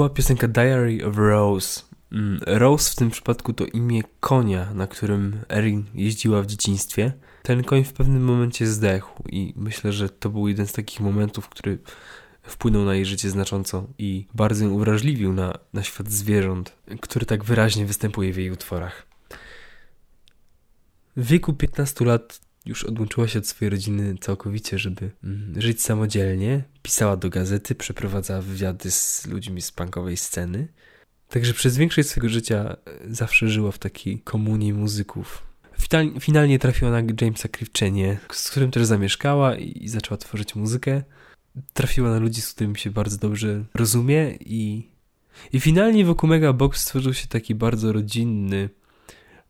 Była 0.02 0.10
piosenka 0.10 0.48
Diary 0.48 1.06
of 1.06 1.18
Rose. 1.18 1.82
Mm, 2.12 2.40
Rose 2.48 2.92
w 2.92 2.96
tym 2.96 3.10
przypadku 3.10 3.54
to 3.54 3.66
imię 3.66 4.02
konia, 4.20 4.74
na 4.74 4.88
którym 4.88 5.42
Erin 5.50 5.86
jeździła 5.94 6.42
w 6.42 6.46
dzieciństwie. 6.46 7.14
Ten 7.44 7.64
koń 7.64 7.84
w 7.84 7.94
pewnym 7.94 8.24
momencie 8.24 8.68
zdechł 8.68 9.24
i 9.30 9.54
myślę, 9.56 9.92
że 9.92 10.10
to 10.10 10.30
był 10.30 10.48
jeden 10.48 10.68
z 10.68 10.74
takich 10.74 11.00
momentów, 11.00 11.50
który 11.50 11.78
wpłynął 12.44 12.86
na 12.86 12.96
jej 12.96 13.06
życie 13.06 13.30
znacząco 13.30 13.88
i 13.98 14.26
bardzo 14.34 14.66
ją 14.66 14.72
uwrażliwił 14.72 15.34
na, 15.34 15.54
na 15.74 15.84
świat 15.84 16.12
zwierząt, 16.12 16.74
który 17.02 17.26
tak 17.26 17.44
wyraźnie 17.44 17.86
występuje 17.86 18.34
w 18.34 18.38
jej 18.38 18.52
utworach. 18.52 19.08
W 21.18 21.26
wieku 21.26 21.54
15 21.54 22.06
lat 22.06 22.42
już 22.66 22.84
odłączyła 22.84 23.28
się 23.28 23.40
od 23.40 23.48
swojej 23.48 23.70
rodziny 23.70 24.16
całkowicie, 24.22 24.80
żeby 24.80 25.12
mm, 25.24 25.62
żyć 25.62 25.82
samodzielnie. 25.82 26.64
Pisała 26.82 27.18
do 27.18 27.30
gazety, 27.30 27.76
przeprowadzała 27.76 28.42
wywiady 28.42 28.92
z 28.92 29.28
ludźmi 29.28 29.62
z 29.62 29.72
punkowej 29.72 30.18
sceny. 30.18 30.68
Także 31.30 31.54
przez 31.54 31.78
większość 31.78 32.10
swojego 32.10 32.30
życia 32.30 32.76
e, 32.86 33.14
zawsze 33.14 33.50
żyła 33.50 33.72
w 33.72 33.78
takiej 33.78 34.20
komunii 34.20 34.74
muzyków. 34.74 35.44
Finalnie, 36.20 36.60
trafiła 36.60 36.92
na 36.92 37.02
Jamesa 37.22 37.50
Clifczenie, 37.58 38.20
z 38.32 38.50
którym 38.52 38.72
też 38.72 38.86
zamieszkała 38.86 39.56
i, 39.56 39.84
i 39.84 39.90
zaczęła 39.90 40.18
tworzyć 40.18 40.56
muzykę. 40.56 41.04
Trafiła 41.74 42.10
na 42.10 42.20
ludzi, 42.20 42.42
z 42.42 42.54
którymi 42.54 42.78
się 42.78 42.92
bardzo 42.92 43.18
dobrze 43.18 43.66
rozumie 43.74 44.38
i, 44.40 44.90
i 45.54 45.60
finalnie 45.60 46.06
wokół 46.06 46.30
Mega 46.30 46.54
Box 46.54 46.82
stworzył 46.82 47.14
się 47.14 47.28
taki 47.28 47.56
bardzo 47.56 47.94
rodzinny 47.94 48.70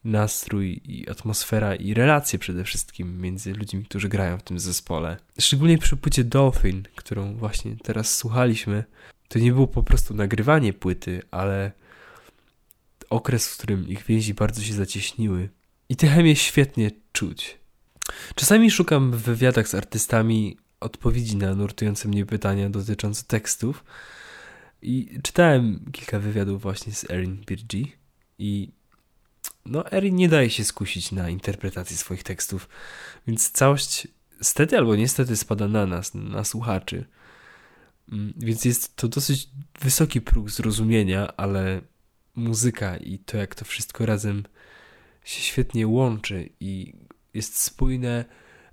nastrój 0.04 0.82
i 0.86 1.10
atmosfera 1.10 1.76
i 1.76 1.94
relacje 1.94 2.40
przede 2.40 2.64
wszystkim 2.64 3.22
między 3.22 3.54
ludźmi, 3.54 3.86
którzy 3.86 4.10
grają 4.10 4.38
w 4.38 4.44
tym 4.44 4.60
zespole. 4.60 5.18
Szczególnie 5.40 5.78
przy 5.78 5.98
płycie 5.98 6.24
Dolphin, 6.24 6.84
którą 6.96 7.36
właśnie 7.36 7.76
teraz 7.84 8.18
słuchaliśmy, 8.18 8.84
to 9.28 9.40
nie 9.40 9.52
było 9.52 9.68
po 9.68 9.84
prostu 9.84 10.14
nagrywanie 10.14 10.74
płyty, 10.74 11.22
ale 11.32 11.72
okres, 13.10 13.50
w 13.50 13.58
którym 13.58 13.88
ich 13.88 14.04
więzi 14.04 14.34
bardzo 14.34 14.62
się 14.62 14.74
zacieśniły. 14.74 15.50
I 15.90 15.96
tę 15.96 16.08
chemię 16.08 16.36
świetnie 16.36 16.92
czuć. 17.12 17.58
Czasami 18.36 18.72
szukam 18.72 19.12
w 19.12 19.22
wywiadach 19.22 19.68
z 19.68 19.76
artystami 19.76 20.58
odpowiedzi 20.80 21.36
na 21.36 21.56
nurtujące 21.56 22.08
mnie 22.08 22.26
pytania 22.26 22.70
dotyczące 22.70 23.24
tekstów 23.24 23.84
i 24.82 25.20
czytałem 25.24 25.86
kilka 25.92 26.20
wywiadów 26.20 26.62
właśnie 26.62 26.94
z 26.94 27.12
Erin 27.12 27.44
Birgi 27.46 27.92
i 28.40 28.72
no 29.66 29.92
Erin 29.92 30.16
nie 30.16 30.30
daje 30.30 30.50
się 30.50 30.64
skusić 30.64 31.12
na 31.12 31.30
interpretację 31.30 31.98
swoich 31.98 32.24
tekstów, 32.24 32.70
więc 33.28 33.52
całość 33.52 34.08
stety 34.42 34.78
albo 34.78 34.96
niestety 34.96 35.38
spada 35.38 35.68
na 35.68 35.86
nas, 35.86 36.14
na 36.14 36.44
słuchaczy. 36.44 37.06
Mm, 38.12 38.34
Więc 38.38 38.66
jest 38.66 38.96
to 38.96 39.08
dosyć 39.08 39.50
wysoki 39.82 40.22
próg 40.22 40.50
zrozumienia, 40.50 41.38
ale 41.38 41.82
muzyka 42.36 42.98
i 42.98 43.20
to, 43.20 43.38
jak 43.38 43.56
to 43.56 43.66
wszystko 43.66 44.06
razem 44.06 44.44
się 45.24 45.42
świetnie 45.42 45.88
łączy 45.88 46.50
i 46.60 46.94
jest 47.34 47.58
spójne, 47.58 48.26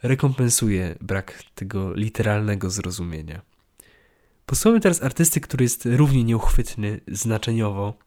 rekompensuje 0.03 0.95
brak 1.01 1.43
tego 1.55 1.95
literalnego 1.95 2.71
zrozumienia. 2.71 3.43
Posłuchamy 4.47 4.81
teraz 4.81 5.03
artysty, 5.03 5.41
który 5.41 5.65
jest 5.65 5.87
równie 5.87 6.25
nieuchwytny 6.25 7.01
znaczeniowo, 7.09 7.99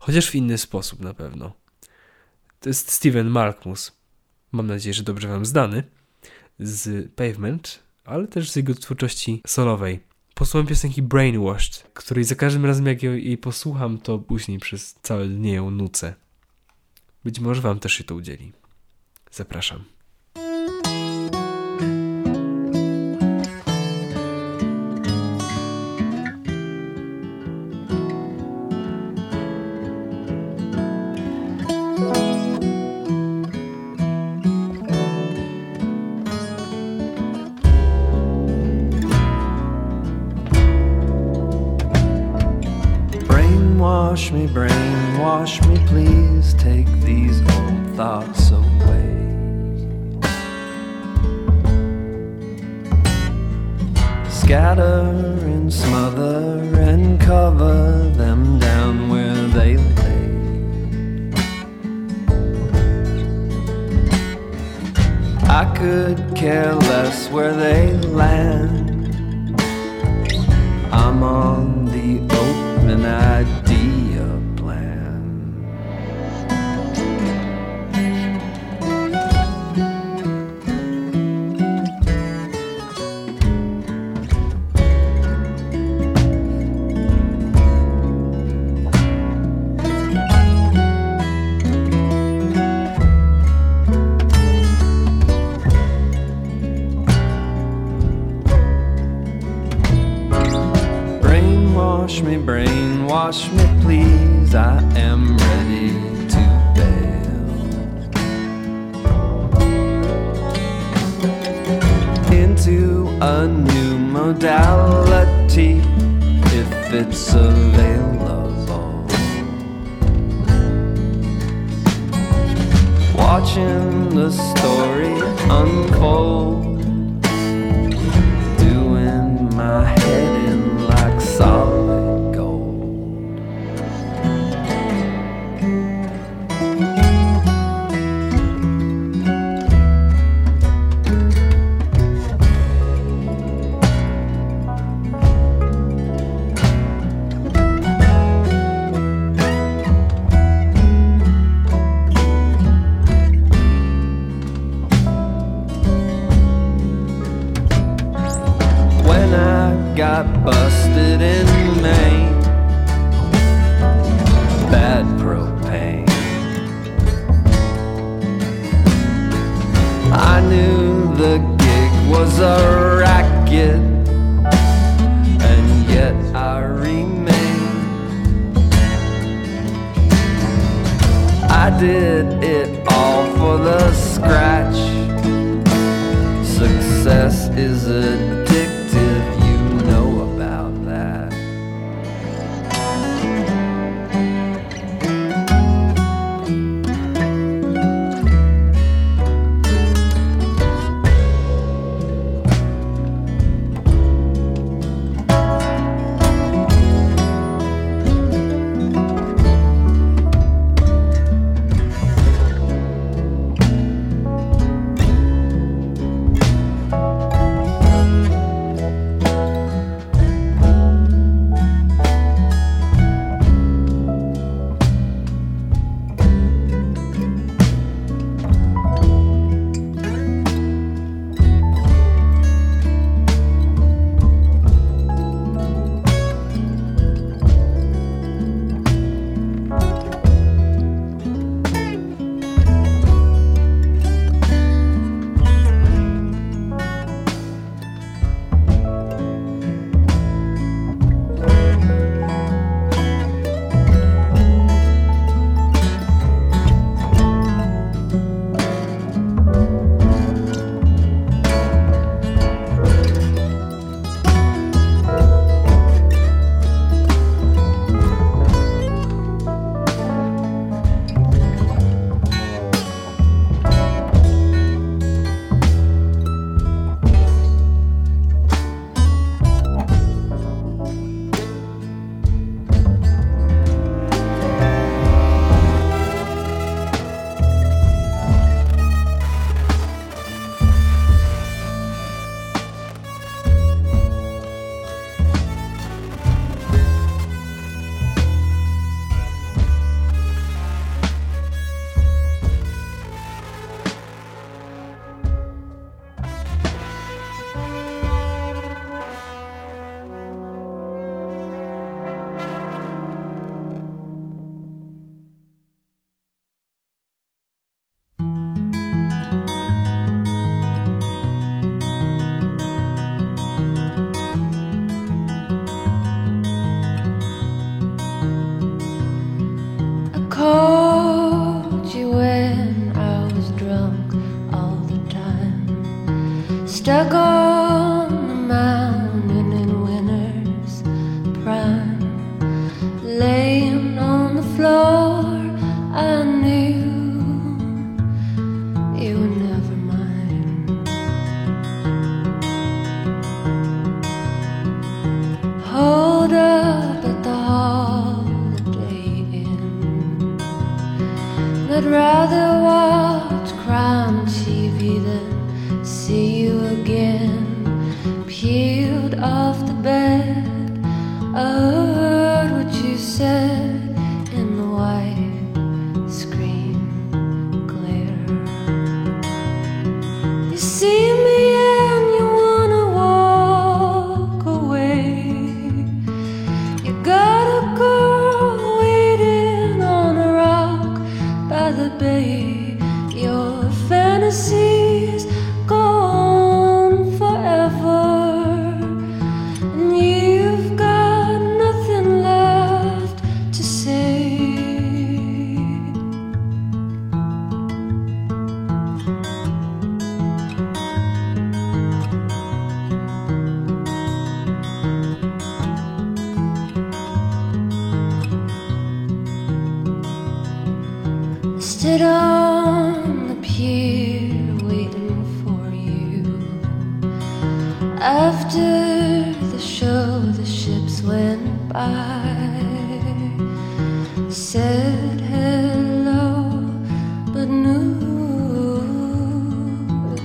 chociaż 0.00 0.30
w 0.30 0.34
inny 0.34 0.58
sposób 0.58 1.00
na 1.00 1.14
pewno. 1.14 1.52
To 2.60 2.68
jest 2.68 2.92
Steven 2.92 3.28
Malkmus. 3.28 3.92
Mam 4.52 4.66
nadzieję, 4.66 4.94
że 4.94 5.02
dobrze 5.02 5.28
wam 5.28 5.46
znany 5.46 5.82
z 6.58 7.12
Pavement, 7.12 7.82
ale 8.04 8.28
też 8.28 8.50
z 8.50 8.56
jego 8.56 8.74
twórczości 8.74 9.42
solowej. 9.46 10.00
Posłucham 10.34 10.66
piosenki 10.66 11.02
Brainwashed, 11.02 11.90
której 11.94 12.24
za 12.24 12.34
każdym 12.34 12.66
razem 12.66 12.86
jak 12.86 13.02
jej 13.02 13.38
posłucham, 13.38 13.98
to 13.98 14.18
później 14.18 14.58
przez 14.58 14.94
całe 15.02 15.28
dnie 15.28 15.54
ją 15.54 15.70
nucę. 15.70 16.14
Być 17.24 17.40
może 17.40 17.60
wam 17.60 17.78
też 17.80 17.92
się 17.92 18.04
to 18.04 18.14
udzieli. 18.14 18.52
Zapraszam. 19.30 19.84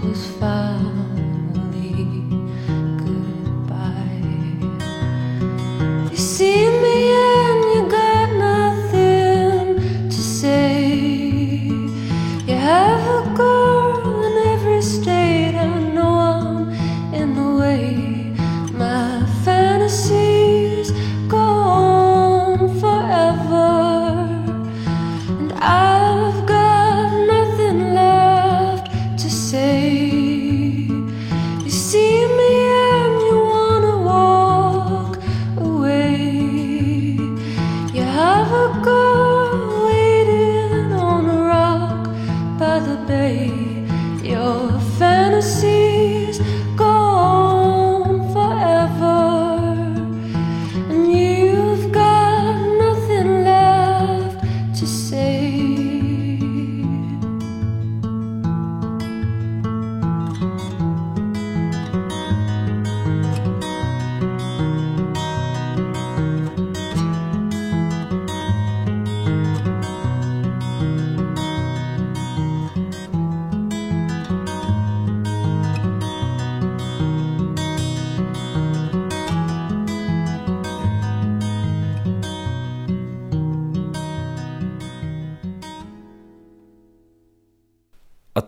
was 0.04 0.26
found. 0.40 1.13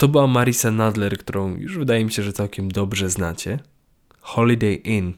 To 0.05 0.09
była 0.09 0.27
Marisa 0.27 0.71
Nadler, 0.71 1.17
którą 1.17 1.55
już 1.55 1.77
wydaje 1.77 2.05
mi 2.05 2.11
się, 2.11 2.23
że 2.23 2.33
całkiem 2.33 2.71
dobrze 2.71 3.09
znacie. 3.09 3.59
Holiday 4.19 4.73
Inn. 4.73 5.13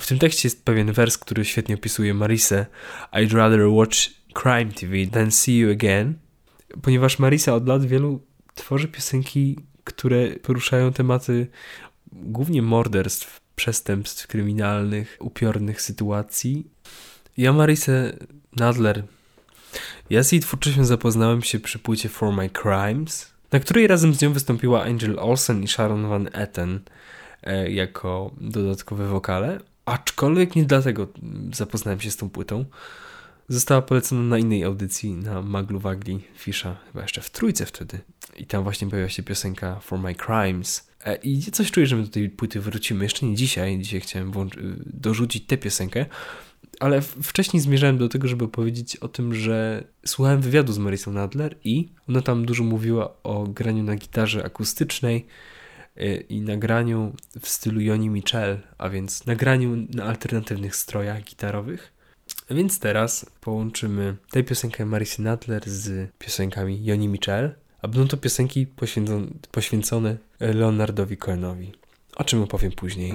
W 0.00 0.06
tym 0.06 0.18
tekście 0.18 0.48
jest 0.48 0.64
pewien 0.64 0.92
wers, 0.92 1.18
który 1.18 1.44
świetnie 1.44 1.74
opisuje 1.74 2.14
Marisę. 2.14 2.66
I'd 3.12 3.34
rather 3.34 3.66
watch 3.66 3.98
Crime 4.42 4.72
TV 4.72 5.06
than 5.12 5.30
see 5.30 5.58
you 5.58 5.70
again. 5.70 6.14
Ponieważ 6.82 7.18
Marisa 7.18 7.54
od 7.54 7.68
lat 7.68 7.86
wielu 7.86 8.20
tworzy 8.54 8.88
piosenki, 8.88 9.58
które 9.84 10.30
poruszają 10.30 10.92
tematy 10.92 11.46
głównie 12.12 12.62
morderstw, 12.62 13.40
przestępstw 13.56 14.26
kryminalnych, 14.26 15.16
upiornych 15.20 15.82
sytuacji. 15.82 16.66
Ja 17.36 17.52
Marisę 17.52 18.16
Nadler 18.56 19.04
ja 20.10 20.22
z 20.22 20.32
jej 20.32 20.40
twórczością 20.40 20.84
zapoznałem 20.84 21.42
się 21.42 21.60
przy 21.60 21.78
płycie 21.78 22.08
For 22.08 22.32
My 22.32 22.50
Crimes, 22.50 23.33
na 23.54 23.60
której 23.60 23.86
razem 23.86 24.14
z 24.14 24.22
nią 24.22 24.32
wystąpiła 24.32 24.82
Angel 24.84 25.18
Olsen 25.18 25.62
i 25.62 25.68
Sharon 25.68 26.08
Van 26.08 26.28
Etten 26.32 26.80
e, 27.42 27.70
jako 27.70 28.30
dodatkowe 28.40 29.08
wokale. 29.08 29.60
Aczkolwiek 29.84 30.56
nie 30.56 30.64
dlatego 30.64 31.08
zapoznałem 31.52 32.00
się 32.00 32.10
z 32.10 32.16
tą 32.16 32.30
płytą. 32.30 32.64
Została 33.48 33.82
polecona 33.82 34.22
na 34.22 34.38
innej 34.38 34.64
audycji, 34.64 35.14
na 35.14 35.42
Maglu 35.42 35.80
Wagli 35.80 36.20
Fisza, 36.36 36.76
chyba 36.86 37.02
jeszcze 37.02 37.20
w 37.20 37.30
trójce 37.30 37.66
wtedy. 37.66 38.00
I 38.36 38.46
tam 38.46 38.62
właśnie 38.62 38.88
pojawiła 38.88 39.08
się 39.08 39.22
piosenka 39.22 39.80
For 39.80 39.98
My 39.98 40.14
Crimes. 40.14 40.88
E, 41.04 41.16
I 41.16 41.42
coś 41.42 41.70
czuję, 41.70 41.86
że 41.86 41.96
my 41.96 42.02
do 42.02 42.08
tej 42.08 42.30
płyty 42.30 42.60
wrócimy. 42.60 43.04
Jeszcze 43.04 43.26
nie 43.26 43.34
dzisiaj. 43.34 43.78
Dzisiaj 43.78 44.00
chciałem 44.00 44.32
dorzucić 44.86 45.46
tę 45.46 45.56
piosenkę. 45.56 46.06
Ale 46.80 47.00
wcześniej 47.00 47.60
zmierzałem 47.60 47.98
do 47.98 48.08
tego, 48.08 48.28
żeby 48.28 48.48
powiedzieć 48.48 48.96
o 48.96 49.08
tym, 49.08 49.34
że 49.34 49.84
słuchałem 50.06 50.40
wywiadu 50.40 50.72
z 50.72 50.78
Marysą 50.78 51.12
Nadler 51.12 51.56
i 51.64 51.88
ona 52.08 52.22
tam 52.22 52.46
dużo 52.46 52.64
mówiła 52.64 53.14
o 53.22 53.44
graniu 53.44 53.82
na 53.82 53.96
gitarze 53.96 54.44
akustycznej 54.44 55.26
y, 55.96 56.24
i 56.28 56.40
nagraniu 56.40 57.12
w 57.40 57.48
stylu 57.48 57.80
Joni 57.80 58.10
Mitchell, 58.10 58.58
a 58.78 58.88
więc 58.88 59.26
nagraniu 59.26 59.86
na 59.94 60.04
alternatywnych 60.04 60.76
strojach 60.76 61.24
gitarowych. 61.24 61.92
A 62.50 62.54
więc 62.54 62.78
teraz 62.78 63.26
połączymy 63.40 64.16
tę 64.30 64.42
piosenkę 64.42 64.86
Marysy 64.86 65.22
Nadler 65.22 65.62
z 65.70 66.10
piosenkami 66.18 66.84
Joni 66.84 67.08
Mitchell, 67.08 67.54
a 67.82 67.88
będą 67.88 68.08
to 68.08 68.16
piosenki 68.16 68.66
poświęcone 69.50 70.16
Leonardowi 70.40 71.16
Cohenowi, 71.16 71.72
o 72.16 72.24
czym 72.24 72.42
opowiem 72.42 72.72
później. 72.72 73.12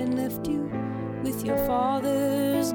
And 0.00 0.16
left 0.16 0.46
you 0.46 0.70
with 1.22 1.44
your 1.44 1.58
father's 1.66 2.72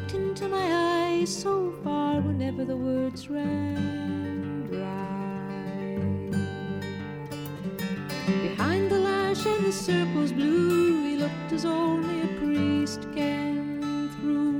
looked 0.00 0.14
into 0.14 0.48
my 0.48 0.66
eyes 1.12 1.28
so 1.28 1.72
far 1.84 2.22
whenever 2.22 2.64
the 2.64 2.74
words 2.74 3.28
ran 3.28 4.66
dry. 4.66 5.98
Behind 8.26 8.90
the 8.90 8.98
lash 8.98 9.44
and 9.44 9.66
the 9.66 9.72
circles 9.72 10.32
blue, 10.32 11.04
he 11.04 11.16
looked 11.16 11.52
as 11.52 11.66
only 11.66 12.22
a 12.22 12.28
priest 12.38 13.02
can 13.14 14.08
through. 14.16 14.56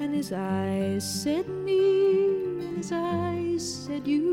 And 0.00 0.12
his 0.12 0.32
eyes 0.32 1.04
said 1.22 1.48
me, 1.48 1.78
and 2.58 2.76
his 2.78 2.90
eyes 2.90 3.62
said 3.86 4.04
you. 4.04 4.24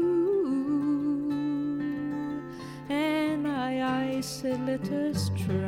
And 2.90 3.44
my 3.44 3.84
eyes 3.84 4.26
said, 4.26 4.66
let 4.66 4.92
us 4.92 5.30
try. 5.38 5.61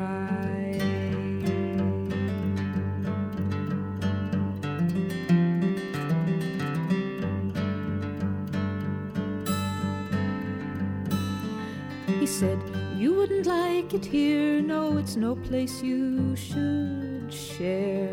Said, 12.43 12.59
You 12.97 13.13
wouldn't 13.13 13.45
like 13.45 13.93
it 13.93 14.03
here. 14.03 14.61
No, 14.61 14.97
it's 14.97 15.15
no 15.15 15.35
place 15.35 15.81
you 15.81 16.35
should 16.35 17.31
share. 17.31 18.09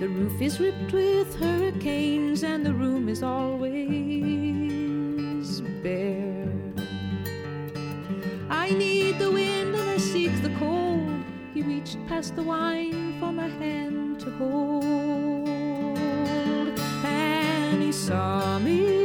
The 0.00 0.08
roof 0.08 0.42
is 0.42 0.60
ripped 0.60 0.92
with 0.92 1.34
hurricanes, 1.36 2.42
and 2.44 2.66
the 2.66 2.74
room 2.74 3.08
is 3.08 3.22
always 3.22 3.80
bare. 5.82 6.52
I 8.50 8.70
need 8.70 9.18
the 9.18 9.30
wind 9.30 9.74
and 9.74 9.90
I 9.90 9.96
seek 9.96 10.34
the 10.42 10.52
cold. 10.58 11.24
He 11.54 11.62
reached 11.62 11.96
past 12.08 12.36
the 12.36 12.42
wine 12.42 13.18
for 13.20 13.32
my 13.32 13.48
hand 13.48 14.20
to 14.20 14.30
hold, 14.32 15.48
and 17.04 17.82
he 17.82 17.92
saw 17.92 18.58
me 18.58 19.01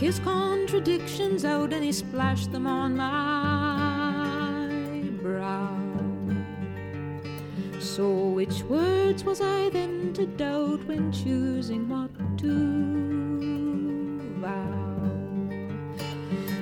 his 0.00 0.18
contradictions 0.20 1.44
out 1.44 1.74
and 1.74 1.84
he 1.84 1.92
splashed 1.92 2.50
them 2.52 2.66
on 2.66 2.96
my 2.96 3.10
brow. 5.20 5.76
So, 7.78 8.08
which 8.28 8.62
words 8.62 9.24
was 9.24 9.42
I 9.42 9.68
then 9.68 10.14
to 10.14 10.24
doubt 10.24 10.82
when 10.86 11.12
choosing 11.12 11.86
what 11.86 12.10
to 12.38 14.32
vow? 14.40 15.10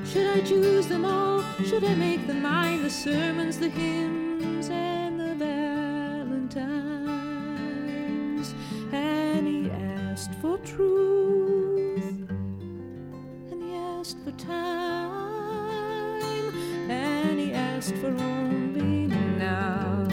Should 0.05 0.27
I 0.27 0.41
choose 0.41 0.89
them 0.89 1.05
all? 1.05 1.45
Should 1.65 1.85
I 1.85 1.95
make 1.95 2.27
them 2.27 2.43
mine? 2.43 2.83
The 2.83 2.91
sermons, 2.91 3.59
the 3.59 3.69
hymns, 3.69 4.18
for 17.93 18.09
only 18.09 19.07
now. 19.39 20.07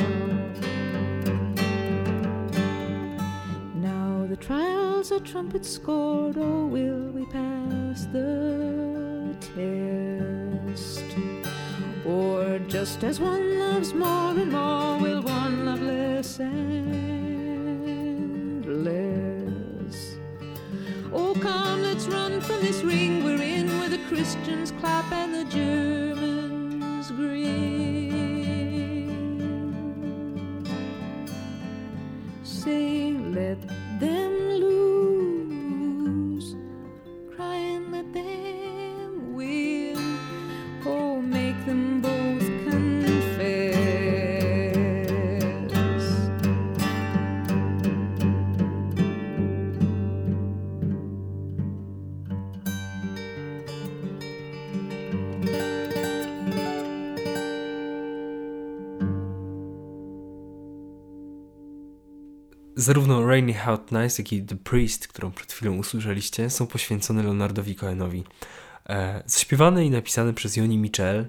Now 3.76 4.26
the 4.28 4.38
trials 4.38 5.12
are 5.12 5.20
trumpets 5.20 5.70
scored, 5.70 6.38
oh, 6.38 6.68
will 6.68 7.12
we 7.12 7.26
pass 7.26 8.06
the 8.06 9.36
test? 9.42 11.04
Or 12.06 12.60
just 12.68 13.04
as 13.04 13.20
one 13.20 13.60
loves 13.60 13.94
more 13.94 14.32
and 14.32 14.52
more, 14.52 14.98
will 15.00 15.22
one 15.22 15.66
love 15.66 15.82
less 15.82 16.40
and 16.40 16.66
less? 18.86 20.18
Oh, 21.12 21.34
come, 21.42 21.82
let's 21.84 22.08
run 22.08 22.40
from 22.42 22.62
this 22.62 22.82
ring 22.84 23.24
we're 23.24 23.42
in 23.42 23.68
where 23.80 23.90
the 23.90 24.00
Christians 24.10 24.72
clap 24.80 25.12
Zarówno 62.86 63.28
Rainy 63.28 63.54
Hot 63.54 63.92
Nights, 63.92 64.18
jak 64.18 64.34
i 64.34 64.44
The 64.44 64.56
Priest, 64.56 65.08
którą 65.08 65.32
przed 65.32 65.52
chwilą 65.52 65.78
usłyszeliście, 65.78 66.50
są 66.50 66.68
poświęcone 66.68 67.24
Leonardowi 67.24 67.76
Cohenowi. 67.76 68.24
E, 68.90 69.24
zaśpiewane 69.26 69.86
i 69.86 69.90
napisane 69.90 70.34
przez 70.34 70.56
Joni 70.56 70.78
Mitchell, 70.78 71.26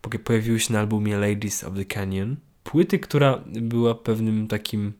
po- 0.00 0.18
pojawiły 0.18 0.60
się 0.60 0.72
na 0.72 0.80
albumie 0.80 1.16
Ladies 1.18 1.64
of 1.64 1.74
the 1.74 1.84
Canyon. 1.84 2.36
Płyty, 2.64 2.98
która 2.98 3.40
była 3.46 3.94
pewnym 3.94 4.48
takim 4.48 4.92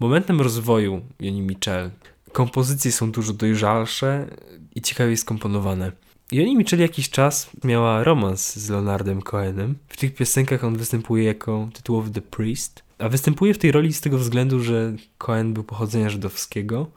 momentem 0.00 0.40
rozwoju 0.40 1.00
Joni 1.20 1.42
Mitchell. 1.42 1.90
Kompozycje 2.32 2.92
są 2.92 3.10
dużo 3.12 3.32
dojrzalsze 3.32 4.26
i 4.74 4.80
ciekawie 4.82 5.16
skomponowane. 5.16 5.92
Joni 6.32 6.56
Mitchell 6.56 6.80
jakiś 6.80 7.10
czas 7.10 7.50
miała 7.64 8.04
romans 8.04 8.56
z 8.56 8.70
Leonardem 8.70 9.22
Cohenem. 9.22 9.74
W 9.88 9.96
tych 9.96 10.14
piosenkach 10.14 10.64
on 10.64 10.76
występuje 10.76 11.24
jako 11.24 11.68
tytułowy 11.72 12.10
The 12.10 12.22
Priest, 12.22 12.87
a 12.98 13.08
występuje 13.08 13.54
w 13.54 13.58
tej 13.58 13.72
roli 13.72 13.92
z 13.92 14.00
tego 14.00 14.18
względu, 14.18 14.60
że 14.60 14.92
Cohen 15.18 15.54
był 15.54 15.64
pochodzenia 15.64 16.10
żydowskiego. 16.10 16.90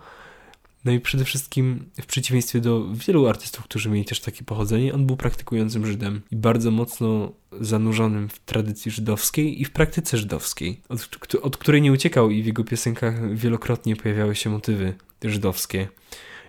No 0.86 0.92
i 0.92 1.00
przede 1.00 1.26
wszystkim 1.26 1.86
w 2.02 2.06
przeciwieństwie 2.06 2.60
do 2.60 2.88
wielu 2.94 3.28
artystów, 3.28 3.64
którzy 3.64 3.90
mieli 3.90 4.06
też 4.06 4.20
takie 4.20 4.44
pochodzenie, 4.44 4.94
on 4.94 5.06
był 5.06 5.18
praktykującym 5.18 5.86
Żydem 5.86 6.22
i 6.32 6.36
bardzo 6.36 6.72
mocno 6.72 7.32
zanurzonym 7.60 8.30
w 8.30 8.40
tradycji 8.40 8.92
żydowskiej 8.92 9.62
i 9.62 9.66
w 9.66 9.72
praktyce 9.72 10.18
żydowskiej, 10.18 10.82
od, 10.90 11.10
od 11.42 11.58
której 11.58 11.82
nie 11.82 11.92
uciekał 11.92 12.30
i 12.30 12.44
w 12.44 12.46
jego 12.46 12.64
piosenkach 12.64 13.36
wielokrotnie 13.36 13.96
pojawiały 13.96 14.36
się 14.36 14.50
motywy 14.50 14.94
żydowskie. 15.24 15.88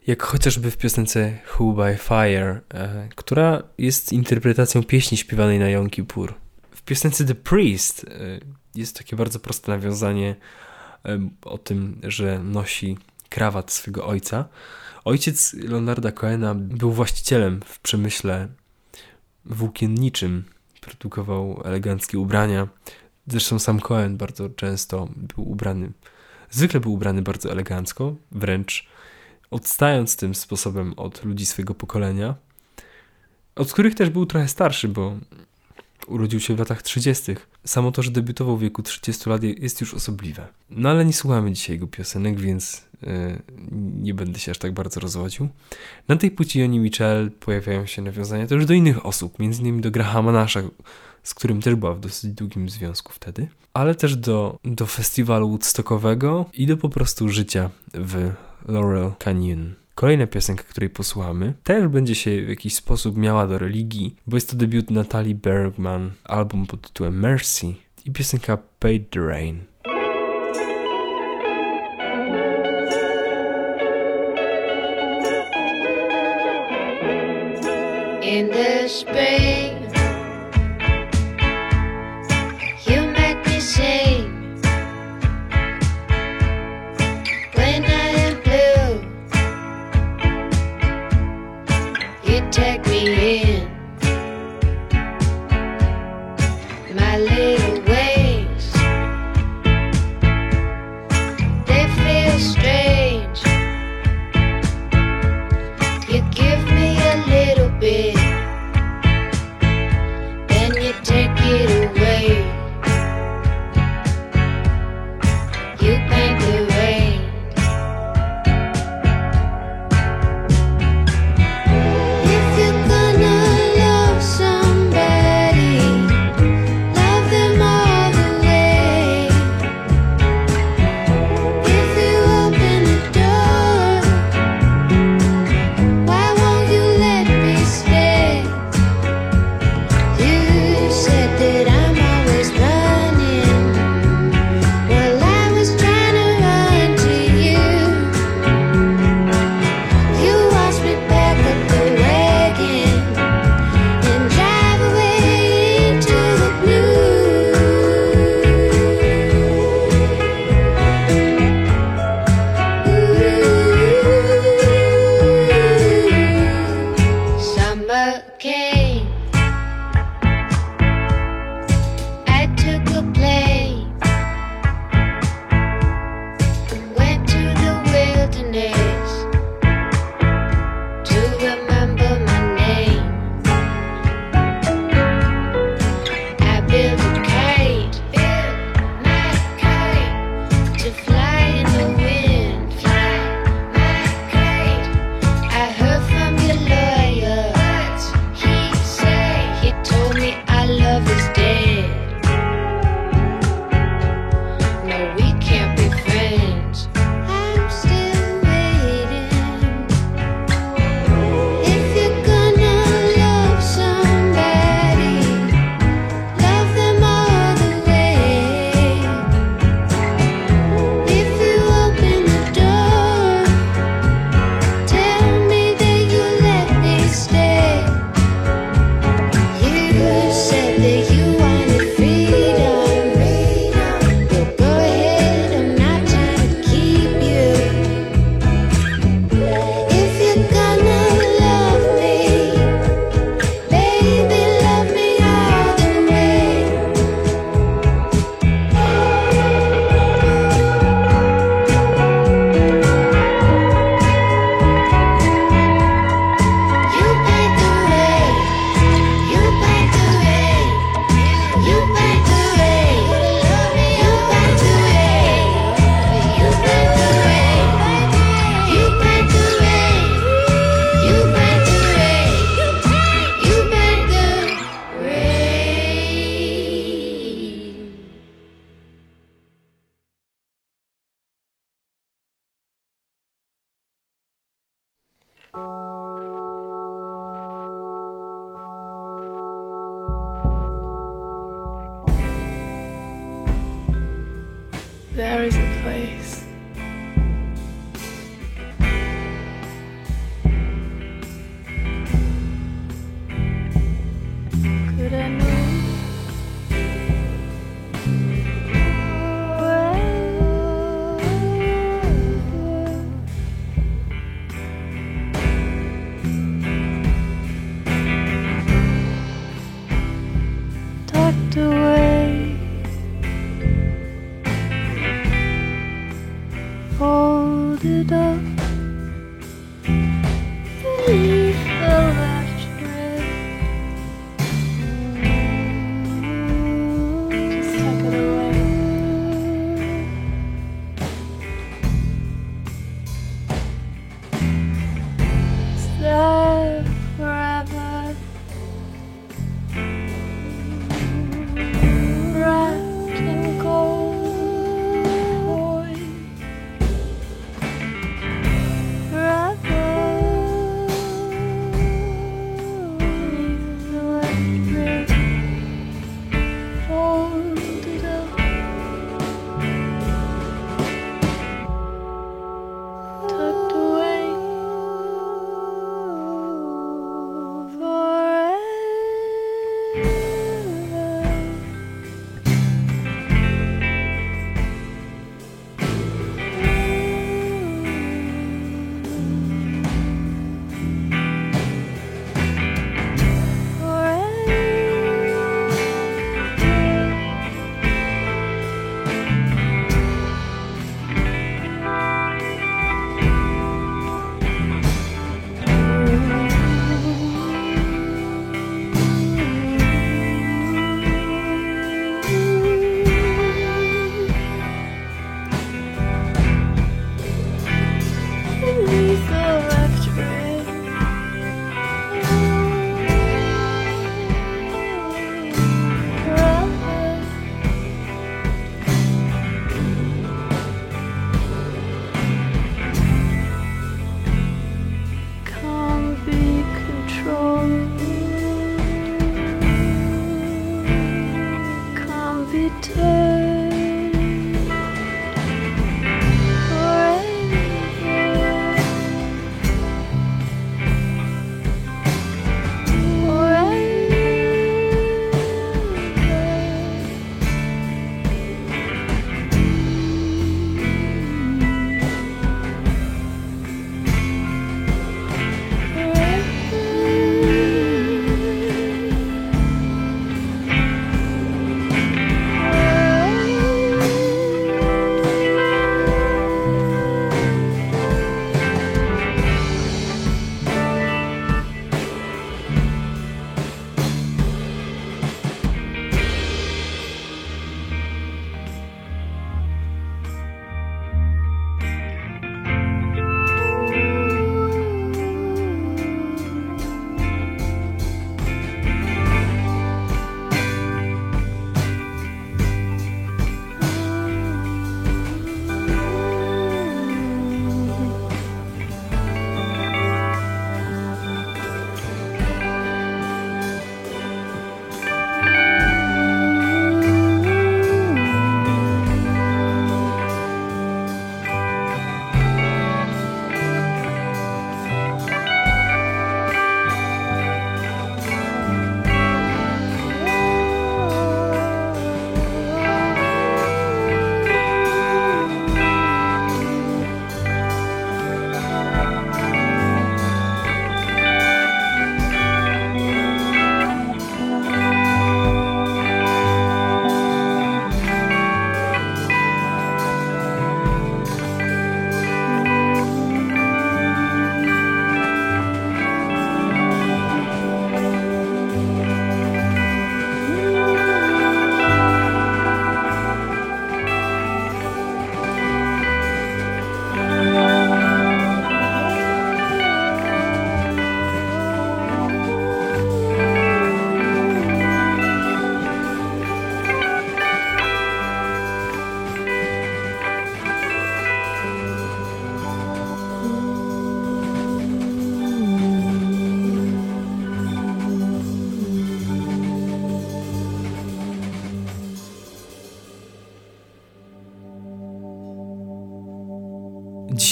Jak 0.07 0.23
chociażby 0.23 0.71
w 0.71 0.77
piosence 0.77 1.39
Who 1.59 1.73
by 1.73 1.97
Fire, 1.97 2.61
e, 2.75 3.09
która 3.15 3.63
jest 3.79 4.13
interpretacją 4.13 4.83
pieśni 4.83 5.19
śpiewanej 5.19 5.59
na 5.59 5.69
Yom 5.69 5.91
Kippur. 5.91 6.35
W 6.83 6.85
piosence 6.85 7.25
The 7.25 7.35
Priest 7.35 8.05
e, 8.05 8.41
jest 8.75 8.99
takie 8.99 9.17
bardzo 9.17 9.39
proste 9.39 9.73
nawiązanie 9.73 10.37
o 11.45 11.59
tym, 11.59 12.01
że 12.03 12.39
nosi 12.39 12.99
krawat 13.29 13.73
swego 13.73 14.07
ojca. 14.07 14.49
Ojciec 15.05 15.53
Leonarda 15.55 16.13
Cohena 16.13 16.55
był 16.55 16.93
właścicielem 16.93 17.61
w 17.65 17.81
przemyśle 17.81 18.49
włókienniczym. 19.45 20.45
Produkował 20.81 21.63
eleganckie 21.65 22.19
ubrania. 22.19 22.69
Zresztą 23.27 23.59
sam 23.59 23.81
Cohen 23.81 24.17
bardzo 24.17 24.49
często 24.49 25.09
był 25.17 25.51
ubrany, 25.51 25.93
zwykle 26.51 26.81
był 26.81 26.93
ubrany 26.93 27.23
bardzo 27.23 27.51
elegancko, 27.51 28.15
wręcz 28.33 28.89
odstając 29.51 30.17
tym 30.17 30.35
sposobem 30.35 30.95
od 30.97 31.25
ludzi 31.25 31.47
swojego 31.47 31.75
pokolenia, 31.75 32.35
od 33.55 33.73
których 33.73 33.95
też 33.95 34.11
był 34.11 34.27
trochę 34.27 34.49
starszy, 34.49 34.89
bo 34.89 35.17
urodził 36.07 36.41
się 36.41 36.55
w 36.55 36.59
latach 36.59 36.83
30. 36.83 37.35
Samo 37.67 37.93
to, 37.93 38.03
że 38.03 38.11
debiutował 38.11 38.57
w 38.57 38.61
wieku 38.61 38.83
30 38.83 39.31
lat 39.31 39.43
jest 39.43 39.81
już 39.81 39.95
osobliwe. 39.95 40.49
No 40.71 40.91
ale 40.91 41.05
nie 41.05 41.13
słuchamy 41.13 41.53
dzisiaj 41.53 41.77
jego 41.77 41.87
piosenek, 41.87 42.41
więc 42.41 42.85
yy, 43.03 43.43
nie 44.03 44.15
będę 44.15 44.39
się 44.39 44.51
aż 44.51 44.59
tak 44.59 44.73
bardzo 44.73 45.01
rozwodził. 45.01 45.49
Na 46.09 46.17
tej 46.17 46.31
płci 46.31 46.61
Joni 46.61 46.79
Mitchell 46.79 47.31
pojawiają 47.31 47.87
się 47.87 48.03
nawiązania 48.03 48.47
też 48.47 48.67
do 48.67 48.75
innych 48.75 49.07
osób, 49.07 49.41
innymi 49.41 49.81
do 49.81 49.91
Grahama 49.91 50.33
Nasha, 50.33 50.63
z 51.23 51.35
którym 51.35 51.63
też 51.63 51.75
była 51.75 51.95
w 51.95 52.01
dosyć 52.01 52.33
długim 52.33 52.71
związku 52.71 53.13
wtedy, 53.13 53.49
ale 53.75 53.95
też 53.95 54.17
do, 54.17 54.59
do 54.65 54.87
festiwalu 54.87 55.49
Woodstockowego 55.49 56.47
i 56.53 56.67
do 56.67 56.77
po 56.77 56.89
prostu 56.89 57.29
życia 57.29 57.71
w 57.95 58.33
Laurel 58.69 59.13
Canyon. 59.19 59.82
Kolejna 59.95 60.27
piosenka, 60.27 60.63
której 60.63 60.91
posłuchamy, 60.91 61.55
też 61.65 61.89
będzie 61.89 62.15
się 62.15 62.43
w 62.43 62.49
jakiś 62.49 62.75
sposób 62.75 63.17
miała 63.17 63.47
do 63.47 63.59
religii, 63.59 64.17
bo 64.27 64.37
jest 64.37 64.51
to 64.51 64.57
debiut 64.57 64.91
Natalie 64.91 65.35
Bergman, 65.35 66.11
album 66.25 66.67
pod 66.67 66.81
tytułem 66.81 67.21
Mercy 67.21 67.67
i 68.05 68.11
piosenka 68.11 68.59
Paid 68.79 69.11
the 69.11 69.21
Rain. 69.21 69.61
In 78.23 78.49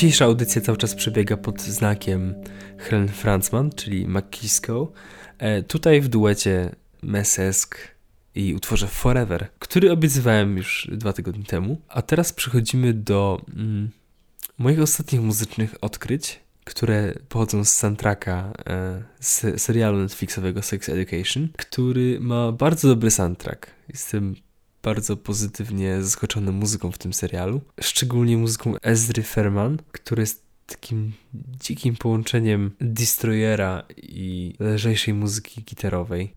Dzisiejsza 0.01 0.25
audycja 0.25 0.61
cały 0.61 0.79
czas 0.79 0.95
przebiega 0.95 1.37
pod 1.37 1.63
znakiem 1.63 2.35
Helen 2.79 3.09
Franzman, 3.09 3.71
czyli 3.71 4.09
McKisco. 4.09 4.93
E, 5.39 5.63
tutaj 5.63 6.01
w 6.01 6.09
duecie 6.09 6.75
Mesesk 7.03 7.79
i 8.35 8.55
utworze 8.55 8.87
Forever, 8.87 9.49
który 9.59 9.93
obiecywałem 9.93 10.57
już 10.57 10.89
dwa 10.93 11.13
tygodnie 11.13 11.45
temu. 11.45 11.81
A 11.89 12.03
teraz 12.03 12.33
przechodzimy 12.33 12.95
do 12.95 13.43
mm, 13.57 13.91
moich 14.59 14.81
ostatnich 14.81 15.21
muzycznych 15.23 15.75
odkryć, 15.81 16.41
które 16.65 17.15
pochodzą 17.29 17.65
z 17.65 17.73
soundtracka 17.73 18.53
e, 18.67 19.03
z 19.21 19.63
serialu 19.63 19.99
Netflixowego 19.99 20.63
Sex 20.63 20.89
Education, 20.89 21.49
który 21.57 22.21
ma 22.21 22.53
bardzo 22.53 22.89
dobry 22.89 23.11
soundtrack. 23.11 23.71
Jestem 23.89 24.35
bardzo 24.83 25.17
pozytywnie 25.17 26.03
zaskoczony 26.03 26.53
muzyką 26.53 26.93
w 26.93 26.99
tym 26.99 27.13
serialu, 27.13 27.61
szczególnie 27.81 28.37
muzyką 28.37 28.75
Ezry 28.83 29.23
Ferman, 29.23 29.79
który 29.93 30.23
jest 30.23 30.51
takim 30.67 31.13
dzikim 31.35 31.97
połączeniem 31.97 32.71
Destroyera 32.81 33.83
i 33.97 34.55
lżejszej 34.61 35.15
muzyki 35.15 35.63
gitarowej. 35.63 36.35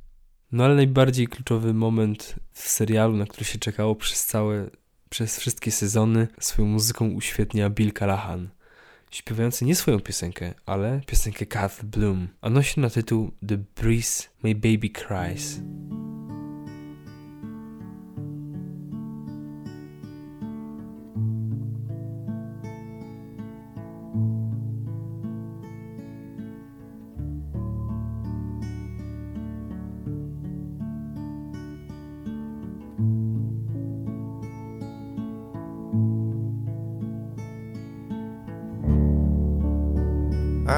No 0.52 0.66
ale 0.66 0.76
najbardziej 0.76 1.28
kluczowy 1.28 1.74
moment 1.74 2.36
w 2.52 2.70
serialu, 2.70 3.18
na 3.18 3.26
który 3.26 3.46
się 3.46 3.60
czekało 3.60 3.96
przez 3.96 4.26
całe, 4.26 4.70
przez 5.10 5.40
wszystkie 5.40 5.72
sezony, 5.72 6.28
swoją 6.40 6.68
muzyką 6.68 7.10
uświetnia 7.10 7.70
Bill 7.70 7.94
Callahan, 7.94 8.50
śpiewający 9.12 9.66
nie 9.66 9.76
swoją 9.76 10.00
piosenkę, 10.00 10.54
ale 10.66 11.02
piosenkę 11.08 11.46
Kath 11.46 11.84
Bloom, 11.84 12.28
a 12.42 12.50
nosi 12.50 12.80
na 12.80 12.90
tytuł 12.90 13.32
The 13.48 13.58
Breeze 13.58 14.24
My 14.44 14.56
Baby 14.56 14.90
Cries. 14.90 15.60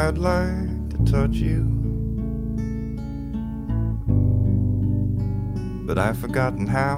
I'd 0.08 0.20
like 0.20 0.90
to 0.92 0.98
touch 1.12 1.34
you, 1.38 1.64
but 5.88 5.98
I've 5.98 6.20
forgotten 6.20 6.68
how. 6.68 6.98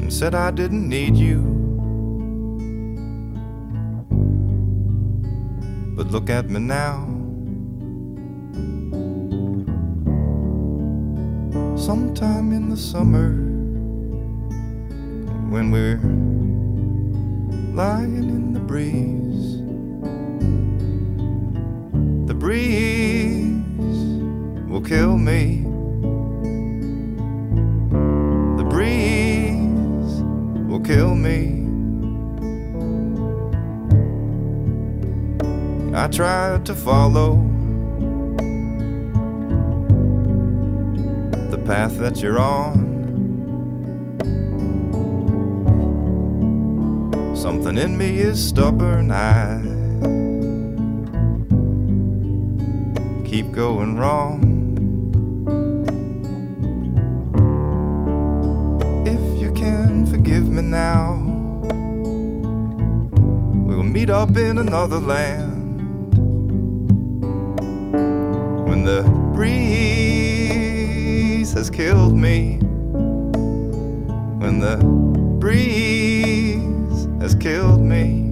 And 0.00 0.12
said 0.12 0.34
I 0.34 0.50
didn't 0.50 0.88
need 0.88 1.14
you. 1.14 1.42
But 5.94 6.08
look 6.10 6.28
at 6.28 6.50
me 6.50 6.58
now. 6.58 7.04
Sometime 11.76 12.52
in 12.52 12.68
the 12.68 12.76
summer, 12.76 13.28
when 15.50 15.70
we're 15.70 16.27
lying 17.74 18.16
in 18.16 18.52
the 18.52 18.60
breeze. 18.60 19.58
The 22.26 22.34
breeze 22.34 23.48
will 24.68 24.82
kill 24.82 25.16
me. 25.16 25.64
The 28.56 28.64
breeze 28.64 30.22
will 30.68 30.80
kill 30.80 31.14
me. 31.14 31.66
I 35.94 36.08
tried 36.08 36.64
to 36.66 36.74
follow 36.74 37.36
the 41.50 41.58
path 41.64 41.98
that 41.98 42.22
you're 42.22 42.38
on. 42.38 42.87
Something 47.38 47.78
in 47.78 47.96
me 47.96 48.18
is 48.18 48.44
stubborn. 48.48 49.12
I 49.12 49.62
keep 53.24 53.52
going 53.52 53.96
wrong. 53.96 54.42
If 59.06 59.20
you 59.40 59.52
can 59.52 60.04
forgive 60.06 60.48
me 60.48 60.62
now, 60.62 61.14
we'll 63.66 63.84
meet 63.84 64.10
up 64.10 64.36
in 64.36 64.58
another 64.58 64.98
land. 64.98 65.80
When 68.68 68.82
the 68.82 69.04
breeze 69.32 70.32
has 71.52 71.70
killed 71.70 72.16
me, 72.16 72.58
when 74.40 74.58
the 74.58 74.78
breeze 75.38 75.87
has 77.20 77.34
killed 77.34 77.80
me. 77.80 78.27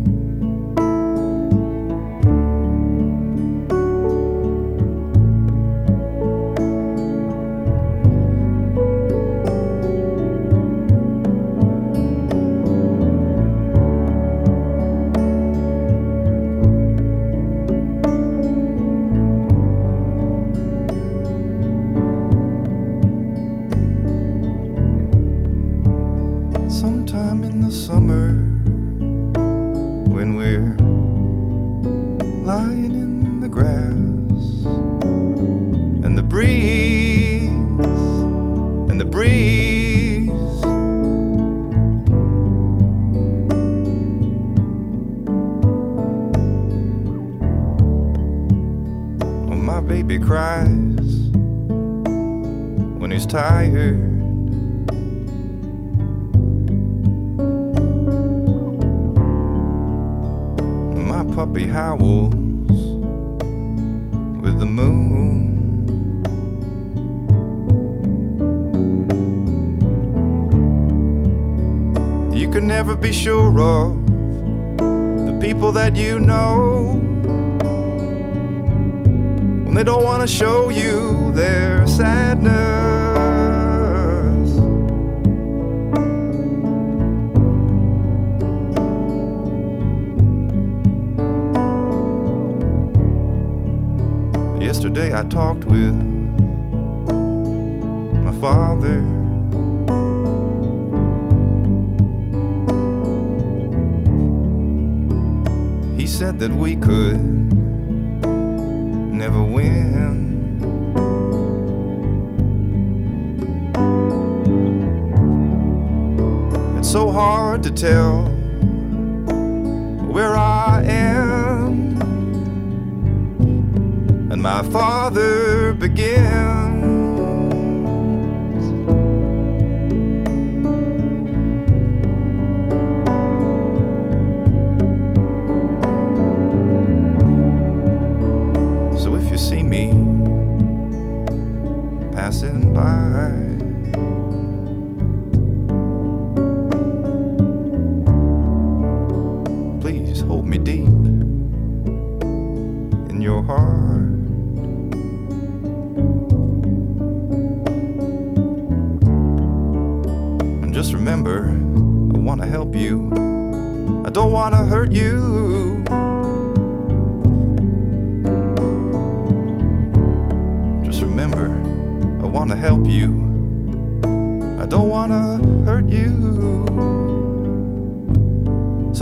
you're 73.27 73.51
wrong. 73.51 73.96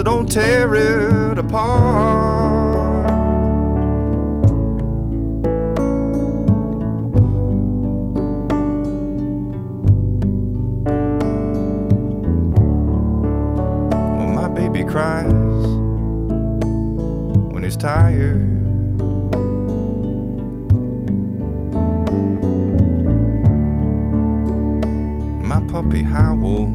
Don't 0.05 0.31
tear 0.31 0.75
it 0.75 1.39
apart. 1.39 3.07
When 14.19 14.35
my 14.35 14.49
baby 14.49 14.85
cries, 14.85 15.33
when 17.53 17.63
he's 17.63 17.79
tired. 17.79 18.51
My 25.43 25.61
puppy 25.69 26.03
howls 26.03 26.74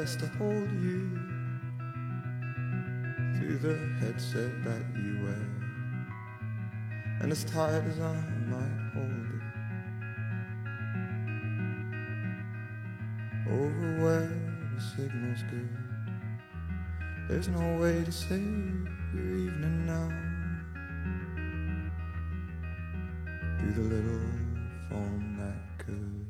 best 0.00 0.18
to 0.18 0.26
hold 0.38 0.72
you 0.82 1.08
through 3.36 3.58
the 3.58 3.78
headset 4.00 4.52
that 4.64 4.84
you 4.96 5.22
wear. 5.22 5.46
And 7.20 7.30
as 7.30 7.44
tight 7.44 7.84
as 7.84 8.00
I 8.00 8.16
might 8.52 8.90
hold 8.92 9.26
it, 9.34 9.44
over 13.52 13.88
where 14.02 14.32
the 14.74 14.80
signal's 14.96 15.42
good. 15.48 15.76
There's 17.28 17.48
no 17.48 17.80
way 17.80 18.02
to 18.02 18.10
save 18.10 18.88
your 19.14 19.36
evening 19.46 19.86
now. 19.86 20.08
Through 23.60 23.74
the 23.74 23.94
little 23.94 24.28
phone 24.90 25.36
that 25.38 25.86
could. 25.86 26.26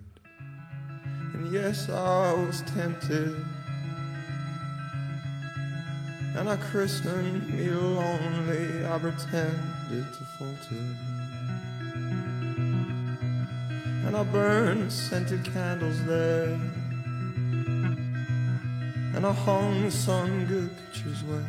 And 1.32 1.50
yes, 1.50 1.88
I 1.88 2.34
was 2.34 2.60
tempted. 2.62 3.53
And 6.36 6.48
I 6.48 6.56
christened 6.56 7.48
me 7.48 7.70
lonely. 7.70 8.85
I 8.85 8.98
pretended 8.98 10.06
to 10.15 10.24
falter. 10.36 10.85
And 14.05 14.16
I 14.16 14.24
burned 14.24 14.93
scented 14.93 15.44
candles 15.44 16.05
there. 16.05 16.59
And 19.15 19.24
I 19.24 19.32
hung 19.32 19.90
some 19.90 20.44
good 20.47 20.70
pictures 20.77 21.23
where 21.23 21.47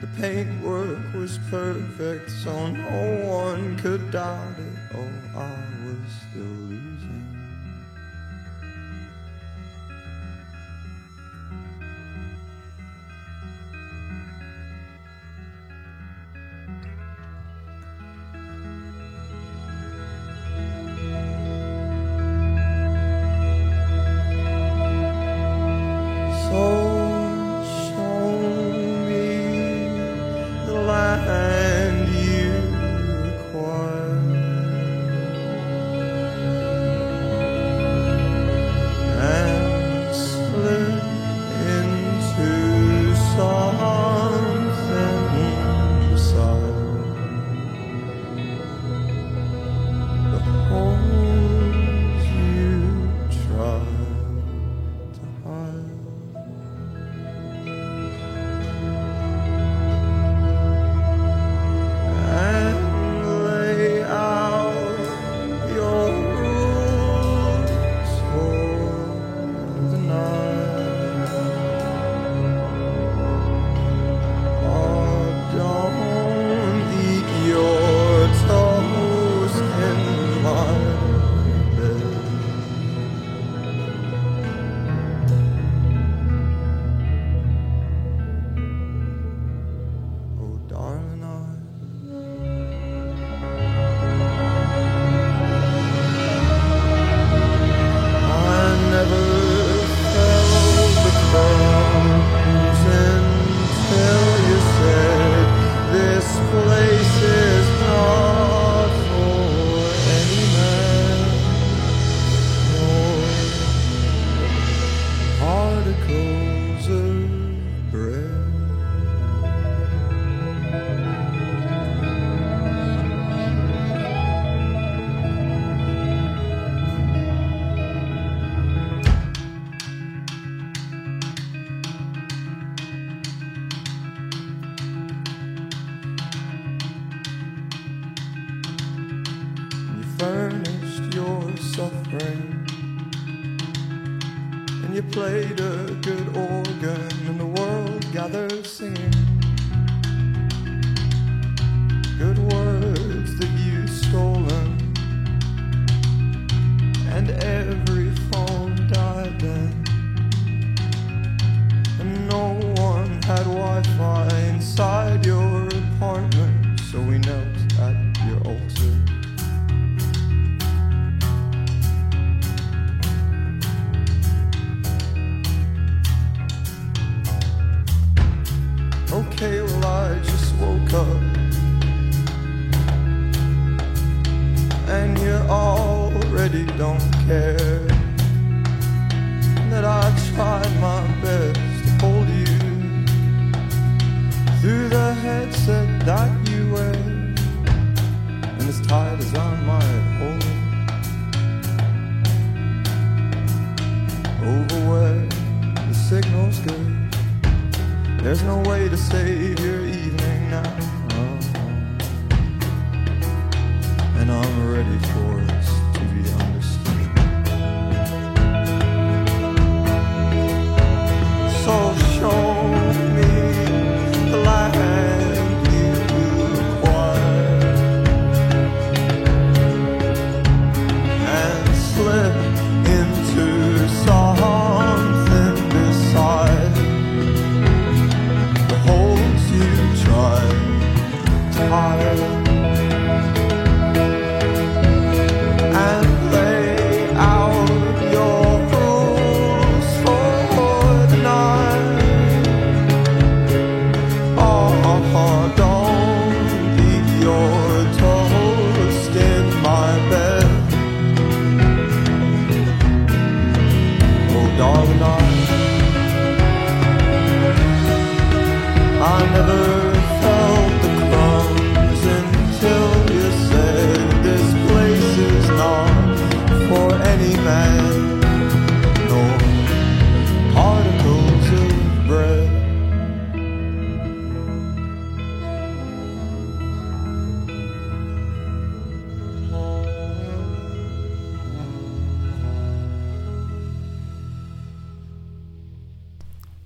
the 0.00 0.06
paintwork 0.18 1.12
was 1.12 1.38
perfect, 1.50 2.30
so 2.30 2.68
no 2.68 3.26
one 3.26 3.76
could 3.78 4.12
doubt 4.12 4.58
it. 4.58 4.78
Oh, 4.94 5.38
I 5.40 5.50
was 5.84 6.12
still 6.30 6.42
losing. 6.42 6.99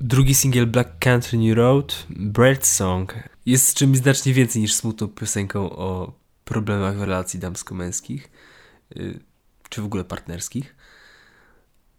Drugi 0.07 0.35
singiel 0.35 0.67
Black 0.67 0.99
Country 0.99 1.39
New 1.39 1.57
Road, 1.57 2.07
Bird 2.11 2.67
Song, 2.67 3.15
jest 3.47 3.75
czymś 3.75 3.99
znacznie 3.99 4.33
więcej 4.33 4.63
niż 4.63 4.75
smutną 4.75 5.09
piosenką 5.09 5.71
o 5.71 6.13
problemach 6.45 6.97
w 6.97 7.01
relacji 7.01 7.41
damsko-męskich, 7.41 8.31
y, 8.97 9.21
czy 9.69 9.83
w 9.83 9.85
ogóle 9.85 10.05
partnerskich, 10.05 10.77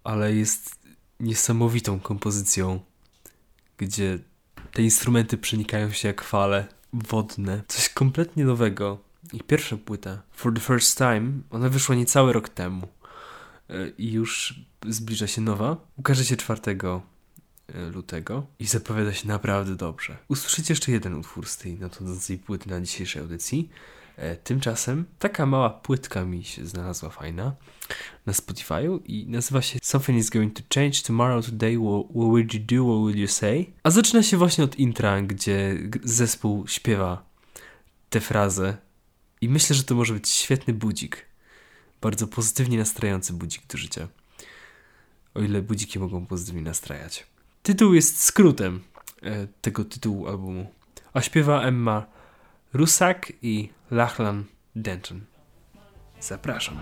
ale 0.03 0.33
jest 0.33 0.79
niesamowitą 1.19 1.99
kompozycją, 1.99 2.79
gdzie 3.77 4.19
te 4.73 4.81
instrumenty 4.81 5.37
przenikają 5.37 5.91
się 5.91 6.07
jak 6.07 6.21
fale 6.21 6.67
wodne. 6.93 7.61
Coś 7.67 7.89
kompletnie 7.89 8.45
nowego. 8.45 8.99
Ich 9.33 9.43
pierwsza 9.43 9.77
płyta, 9.77 10.21
For 10.31 10.53
the 10.53 10.61
First 10.61 10.97
Time, 10.97 11.31
ona 11.49 11.69
wyszła 11.69 11.95
niecały 11.95 12.33
rok 12.33 12.49
temu 12.49 12.87
y, 13.69 13.93
i 13.97 14.11
już 14.11 14.59
zbliża 14.87 15.27
się 15.27 15.41
nowa. 15.41 15.77
Ukaże 15.97 16.25
się 16.25 16.37
4 16.37 16.61
lutego 17.93 18.45
i 18.59 18.65
zapowiada 18.65 19.13
się 19.13 19.27
naprawdę 19.27 19.75
dobrze. 19.75 20.17
Usłyszycie 20.27 20.73
jeszcze 20.73 20.91
jeden 20.91 21.13
utwór 21.13 21.47
z 21.47 21.57
tej 21.57 21.73
nadchodzącej 21.79 22.37
płyty 22.37 22.69
na 22.69 22.81
dzisiejszej 22.81 23.21
audycji. 23.21 23.69
E, 24.17 24.35
Tymczasem 24.35 25.05
taka 25.19 25.45
mała 25.45 25.69
płytka 25.69 26.25
mi 26.25 26.43
się 26.43 26.65
znalazła 26.65 27.09
fajna 27.09 27.55
na 28.25 28.33
Spotify'u 28.33 28.99
i 29.05 29.27
nazywa 29.27 29.61
się 29.61 29.79
Something 29.83 30.19
is 30.19 30.29
going 30.29 30.53
to 30.53 30.63
change 30.75 31.01
tomorrow, 31.07 31.45
today, 31.45 31.77
what, 31.77 32.05
what 32.05 32.33
will 32.33 32.47
you 32.53 32.59
do, 32.59 32.93
what 32.93 33.07
will 33.07 33.21
you 33.21 33.27
say? 33.27 33.65
A 33.83 33.91
zaczyna 33.91 34.23
się 34.23 34.37
właśnie 34.37 34.63
od 34.63 34.75
intra, 34.75 35.21
gdzie 35.21 35.77
zespół 36.03 36.67
śpiewa 36.67 37.25
tę 38.09 38.21
frazę 38.21 38.77
i 39.41 39.49
myślę, 39.49 39.75
że 39.75 39.83
to 39.83 39.95
może 39.95 40.13
być 40.13 40.29
świetny 40.29 40.73
budzik. 40.73 41.25
Bardzo 42.01 42.27
pozytywnie 42.27 42.77
nastrajający 42.77 43.33
budzik 43.33 43.67
do 43.67 43.77
życia. 43.77 44.07
O 45.33 45.41
ile 45.41 45.61
budziki 45.61 45.99
mogą 45.99 46.25
pozytywnie 46.25 46.61
nastrajać. 46.61 47.34
Tytuł 47.65 47.93
jest 47.93 48.23
skrótem 48.23 48.81
e, 49.23 49.47
tego 49.61 49.85
tytułu 49.85 50.27
albumu. 50.27 50.71
A 51.13 51.21
śpiewa 51.21 51.61
Emma 51.61 52.05
Rusak 52.73 53.33
i 53.41 53.69
Lachlan 53.91 54.43
Denton. 54.75 55.21
Zapraszam. 56.19 56.77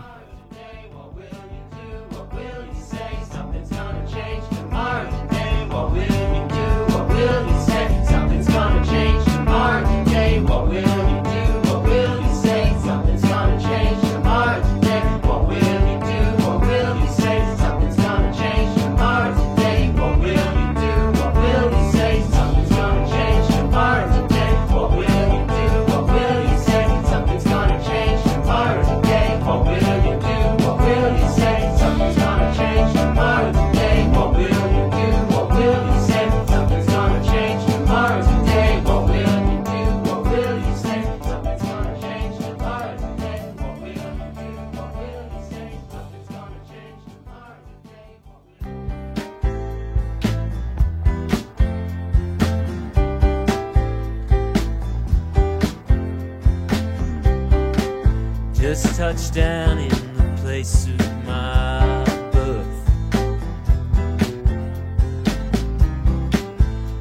Touched 58.96 59.34
down 59.34 59.80
in 59.80 59.90
the 59.90 60.42
place 60.42 60.86
of 60.86 61.26
my 61.26 62.04
birth. 62.32 62.68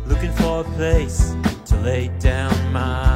Looking 0.06 0.32
for 0.32 0.60
a 0.60 0.64
place 0.76 1.34
to 1.66 1.76
lay 1.80 2.08
down 2.18 2.72
my 2.72 3.11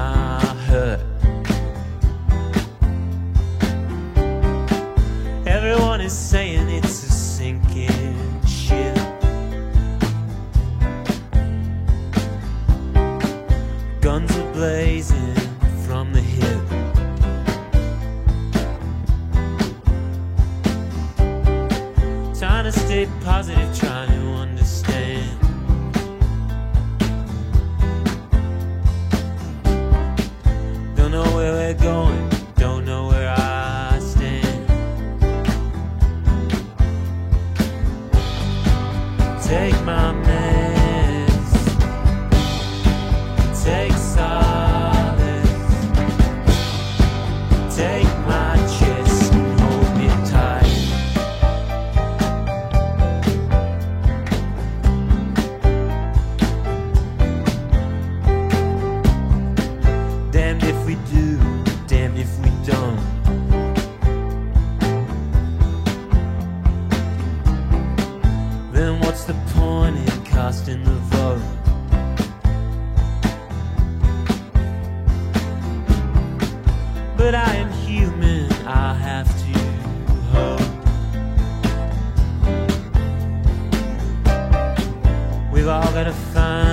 gotta 85.97 86.13
find 86.13 86.66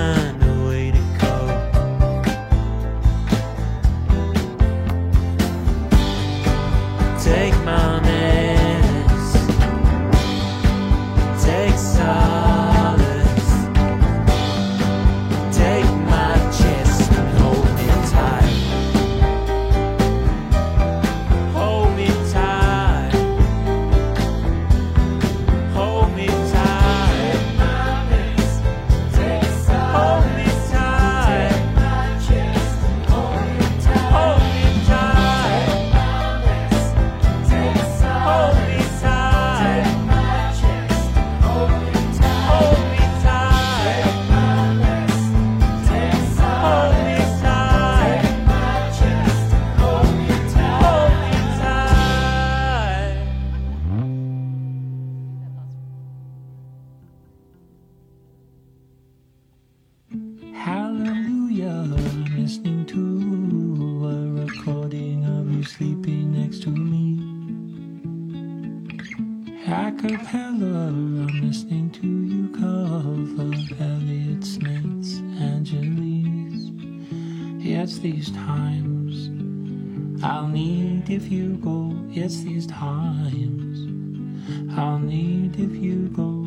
if 85.58 85.76
you 85.76 86.08
go. 86.08 86.44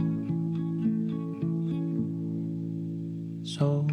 So 3.44 3.88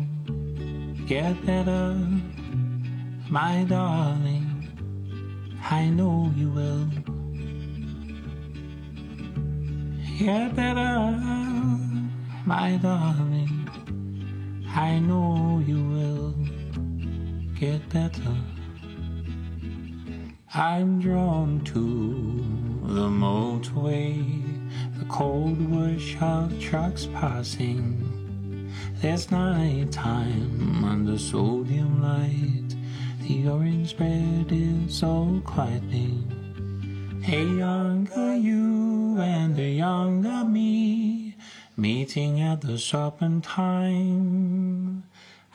get 1.06 1.44
better, 1.46 1.96
my 3.28 3.64
darling. 3.68 4.50
I 5.62 5.86
know 5.86 6.32
you 6.36 6.50
will. 6.50 6.88
Get 10.18 10.54
better, 10.54 11.16
my 12.44 12.78
darling. 12.82 13.68
I 14.68 14.98
know 14.98 15.62
you 15.66 15.82
will 15.84 16.34
get 17.54 17.88
better. 17.88 18.36
I'm 20.54 21.00
drawn 21.00 21.64
to 21.64 21.82
the 22.94 23.08
motorway, 23.08 24.43
the 25.04 25.12
cold 25.12 25.60
wash 25.70 26.16
of 26.20 26.60
trucks 26.60 27.06
passing. 27.14 28.72
There's 29.00 29.30
night 29.30 29.92
time 29.92 30.84
under 30.84 31.18
sodium 31.18 32.02
light. 32.02 32.74
The 33.22 33.48
orange 33.48 33.96
bread 33.96 34.46
is 34.50 34.96
so 34.96 35.42
quieting. 35.44 36.30
A 37.26 37.42
younger 37.42 38.36
you 38.36 39.18
and 39.20 39.58
a 39.58 39.68
younger 39.68 40.44
me 40.44 41.36
meeting 41.76 42.40
at 42.40 42.60
the 42.60 42.78
shop 42.78 43.22
in 43.22 43.40
time. 43.40 45.02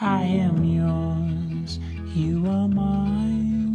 I 0.01 0.23
am 0.23 0.63
yours, 0.63 1.79
you 2.15 2.45
are 2.47 2.67
mine. 2.67 3.68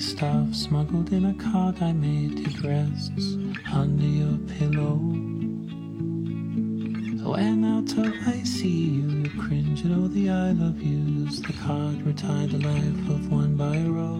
Stuff 0.00 0.54
smuggled 0.54 1.12
in 1.12 1.26
a 1.26 1.34
card 1.34 1.82
I 1.82 1.92
made. 1.92 2.40
It 2.40 2.62
rests 2.62 3.36
under 3.70 4.04
your 4.04 4.38
pillow. 4.56 4.96
When 7.22 7.64
out 7.64 7.98
of 7.98 8.06
I 8.26 8.42
see 8.42 8.68
you, 8.68 9.08
you 9.08 9.28
cringe 9.40 9.84
at 9.84 9.92
oh, 9.92 10.02
all 10.02 10.08
the 10.08 10.30
I 10.30 10.52
love 10.52 10.80
yous. 10.80 11.40
The 11.40 11.52
card 11.52 12.00
retired 12.02 12.52
the 12.52 12.58
life 12.58 13.10
of 13.10 13.30
one 13.30 13.56
by 13.56 13.76
a 13.76 13.90
row. 13.90 14.16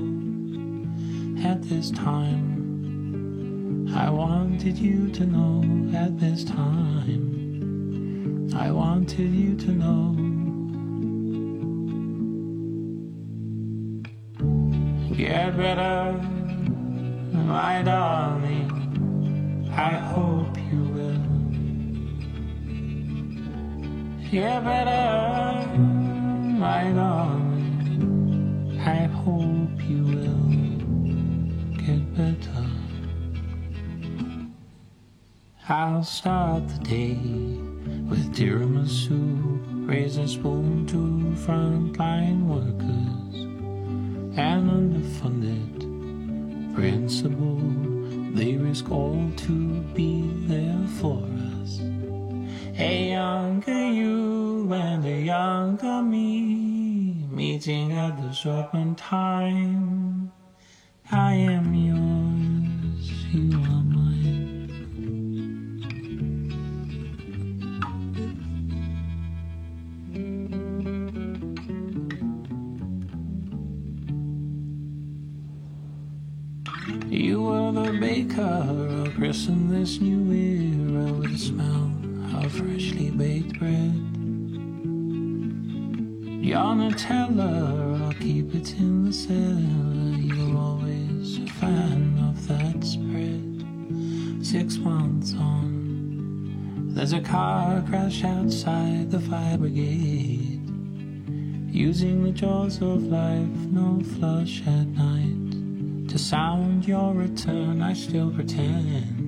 At 1.48 1.62
this 1.62 1.90
time, 1.90 3.89
I 3.97 4.11
wanted 4.11 4.77
you 4.78 5.09
to 5.12 5.24
know. 5.24 5.65
At 5.97 6.20
this 6.20 6.44
time, 6.44 8.51
I 8.55 8.70
wanted 8.70 9.32
you 9.32 9.57
to 9.57 9.73
know. 9.73 10.30
Get 15.20 15.55
better, 15.55 16.18
my 17.30 17.82
darling. 17.82 19.68
I 19.70 19.92
hope 20.12 20.56
you 20.72 20.82
will. 20.97 21.24
Get 24.30 24.64
better, 24.64 25.76
my 25.76 26.84
darling. 26.92 28.80
I 28.82 29.02
hope 29.20 29.76
you 29.90 30.05
will 30.05 30.48
get 31.76 32.02
better. 32.16 32.66
I'll 35.68 36.02
start 36.02 36.66
the 36.66 36.78
day 36.78 37.18
with 38.09 38.34
tiramisu, 38.34 39.86
raise 39.86 40.16
a 40.16 40.26
spoon 40.26 40.86
to 40.86 40.97
frontline 41.44 42.47
workers 42.47 43.30
and 44.36 44.70
underfunded 44.70 46.74
principle. 46.74 47.61
They 48.35 48.57
risk 48.57 48.90
all 48.90 49.31
to 49.36 49.81
be 49.94 50.31
there 50.47 50.81
for 51.01 51.23
us. 51.61 51.81
A 52.78 53.11
younger 53.11 53.90
you 53.90 54.73
and 54.73 55.05
a 55.05 55.20
younger 55.20 56.02
me 56.02 57.27
meeting 57.31 57.93
at 57.93 58.16
the 58.23 58.32
time. 58.97 60.32
I 61.11 61.35
am 61.35 61.74
yours, 61.74 63.11
you 63.32 63.59
are 63.59 63.82
mine. 63.82 64.10
Baker 78.31 78.43
who 78.43 79.11
christened 79.12 79.70
this 79.70 80.01
new 80.01 80.32
era 80.32 81.12
with 81.12 81.32
the 81.32 81.39
smell 81.39 81.90
of 82.44 82.52
freshly 82.52 83.11
baked 83.11 83.59
bread. 83.59 83.94
You're 86.43 86.59
Nutella, 86.59 88.02
I'll 88.02 88.12
keep 88.15 88.55
it 88.55 88.73
in 88.78 89.05
the 89.05 89.12
cellar. 89.12 90.16
You're 90.16 90.57
always 90.57 91.39
a 91.39 91.47
fan 91.55 92.19
of 92.28 92.48
that 92.48 92.85
spread. 92.85 94.44
Six 94.44 94.78
months 94.78 95.35
on, 95.35 96.93
there's 96.94 97.12
a 97.12 97.20
car 97.20 97.85
crash 97.89 98.24
outside 98.24 99.11
the 99.11 99.20
fire 99.20 99.59
brigade. 99.59 100.61
Using 101.73 102.24
the 102.24 102.32
jaws 102.32 102.81
of 102.81 103.05
life, 103.05 103.57
no 103.70 104.01
flush 104.19 104.62
at 104.66 104.86
night. 104.89 105.39
Sound 106.20 106.86
your 106.86 107.14
return, 107.14 107.80
I 107.82 107.94
still 107.94 108.30
pretend 108.30 109.26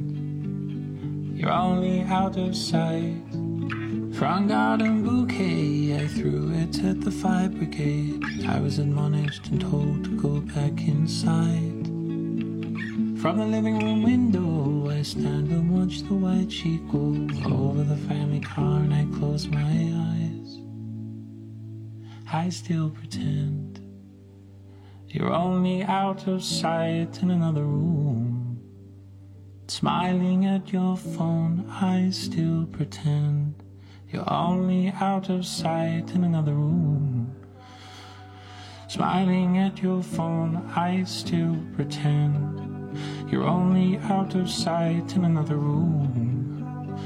you're 1.36 1.50
only 1.50 2.02
out 2.02 2.36
of 2.36 2.54
sight. 2.54 3.16
Front 4.12 4.48
garden 4.48 5.02
bouquet, 5.02 5.96
I 5.96 6.06
threw 6.06 6.52
it 6.52 6.84
at 6.84 7.00
the 7.00 7.10
fire 7.10 7.48
brigade. 7.48 8.22
I 8.46 8.60
was 8.60 8.78
admonished 8.78 9.48
and 9.48 9.60
told 9.60 10.04
to 10.04 10.10
go 10.20 10.42
back 10.54 10.86
inside. 10.86 11.86
From 13.20 13.38
the 13.38 13.46
living 13.46 13.80
room 13.80 14.02
window, 14.02 14.90
I 14.90 15.00
stand 15.02 15.50
and 15.50 15.70
watch 15.76 16.02
the 16.02 16.14
white 16.14 16.52
sheet 16.52 16.86
go 16.92 17.26
over 17.52 17.82
the 17.82 17.96
family 18.06 18.40
car, 18.40 18.80
and 18.80 18.92
I 18.94 19.06
close 19.18 19.48
my 19.48 19.58
eyes. 19.60 20.58
I 22.30 22.50
still 22.50 22.90
pretend 22.90 23.71
you're 25.12 25.32
only 25.34 25.82
out 25.82 26.26
of 26.26 26.42
sight 26.42 27.22
in 27.22 27.30
another 27.30 27.64
room. 27.64 28.58
Smiling 29.68 30.46
at 30.46 30.72
your 30.72 30.96
phone, 30.96 31.68
I 31.68 32.08
still 32.08 32.64
pretend 32.72 33.62
you're 34.08 34.32
only 34.32 34.88
out 34.88 35.28
of 35.28 35.44
sight 35.44 36.14
in 36.14 36.24
another 36.24 36.54
room. 36.54 37.36
Smiling 38.88 39.58
at 39.58 39.82
your 39.82 40.02
phone, 40.02 40.56
I 40.74 41.04
still 41.04 41.58
pretend 41.74 42.98
you're 43.30 43.44
only 43.44 43.98
out 43.98 44.34
of 44.34 44.48
sight 44.48 45.14
in 45.14 45.26
another 45.26 45.56
room. 45.56 46.98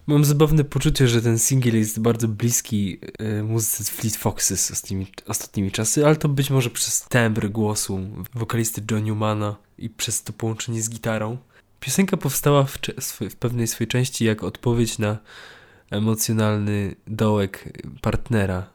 Mam 0.09 0.25
zabawne 0.25 0.63
poczucie, 0.63 1.07
że 1.07 1.21
ten 1.21 1.39
singiel 1.39 1.77
jest 1.77 1.99
bardzo 1.99 2.27
bliski 2.27 2.99
e, 3.19 3.43
muzyce 3.43 3.83
Fleet 3.83 4.15
Foxes 4.15 4.65
z 4.65 4.71
ostatnimi, 4.71 5.07
ostatnimi 5.27 5.71
czasy, 5.71 6.05
ale 6.05 6.15
to 6.15 6.29
być 6.29 6.49
może 6.49 6.69
przez 6.69 7.01
tembr 7.01 7.49
głosu 7.49 7.99
wokalisty 8.33 8.81
John 8.91 9.03
Newmana 9.03 9.55
i 9.77 9.89
przez 9.89 10.23
to 10.23 10.33
połączenie 10.33 10.81
z 10.81 10.89
gitarą. 10.89 11.37
Piosenka 11.79 12.17
powstała 12.17 12.63
w, 12.63 12.77
w 13.29 13.35
pewnej 13.35 13.67
swojej 13.67 13.87
części 13.87 14.25
jak 14.25 14.43
odpowiedź 14.43 14.99
na 14.99 15.17
emocjonalny 15.91 16.95
dołek 17.07 17.81
partnera 18.01 18.69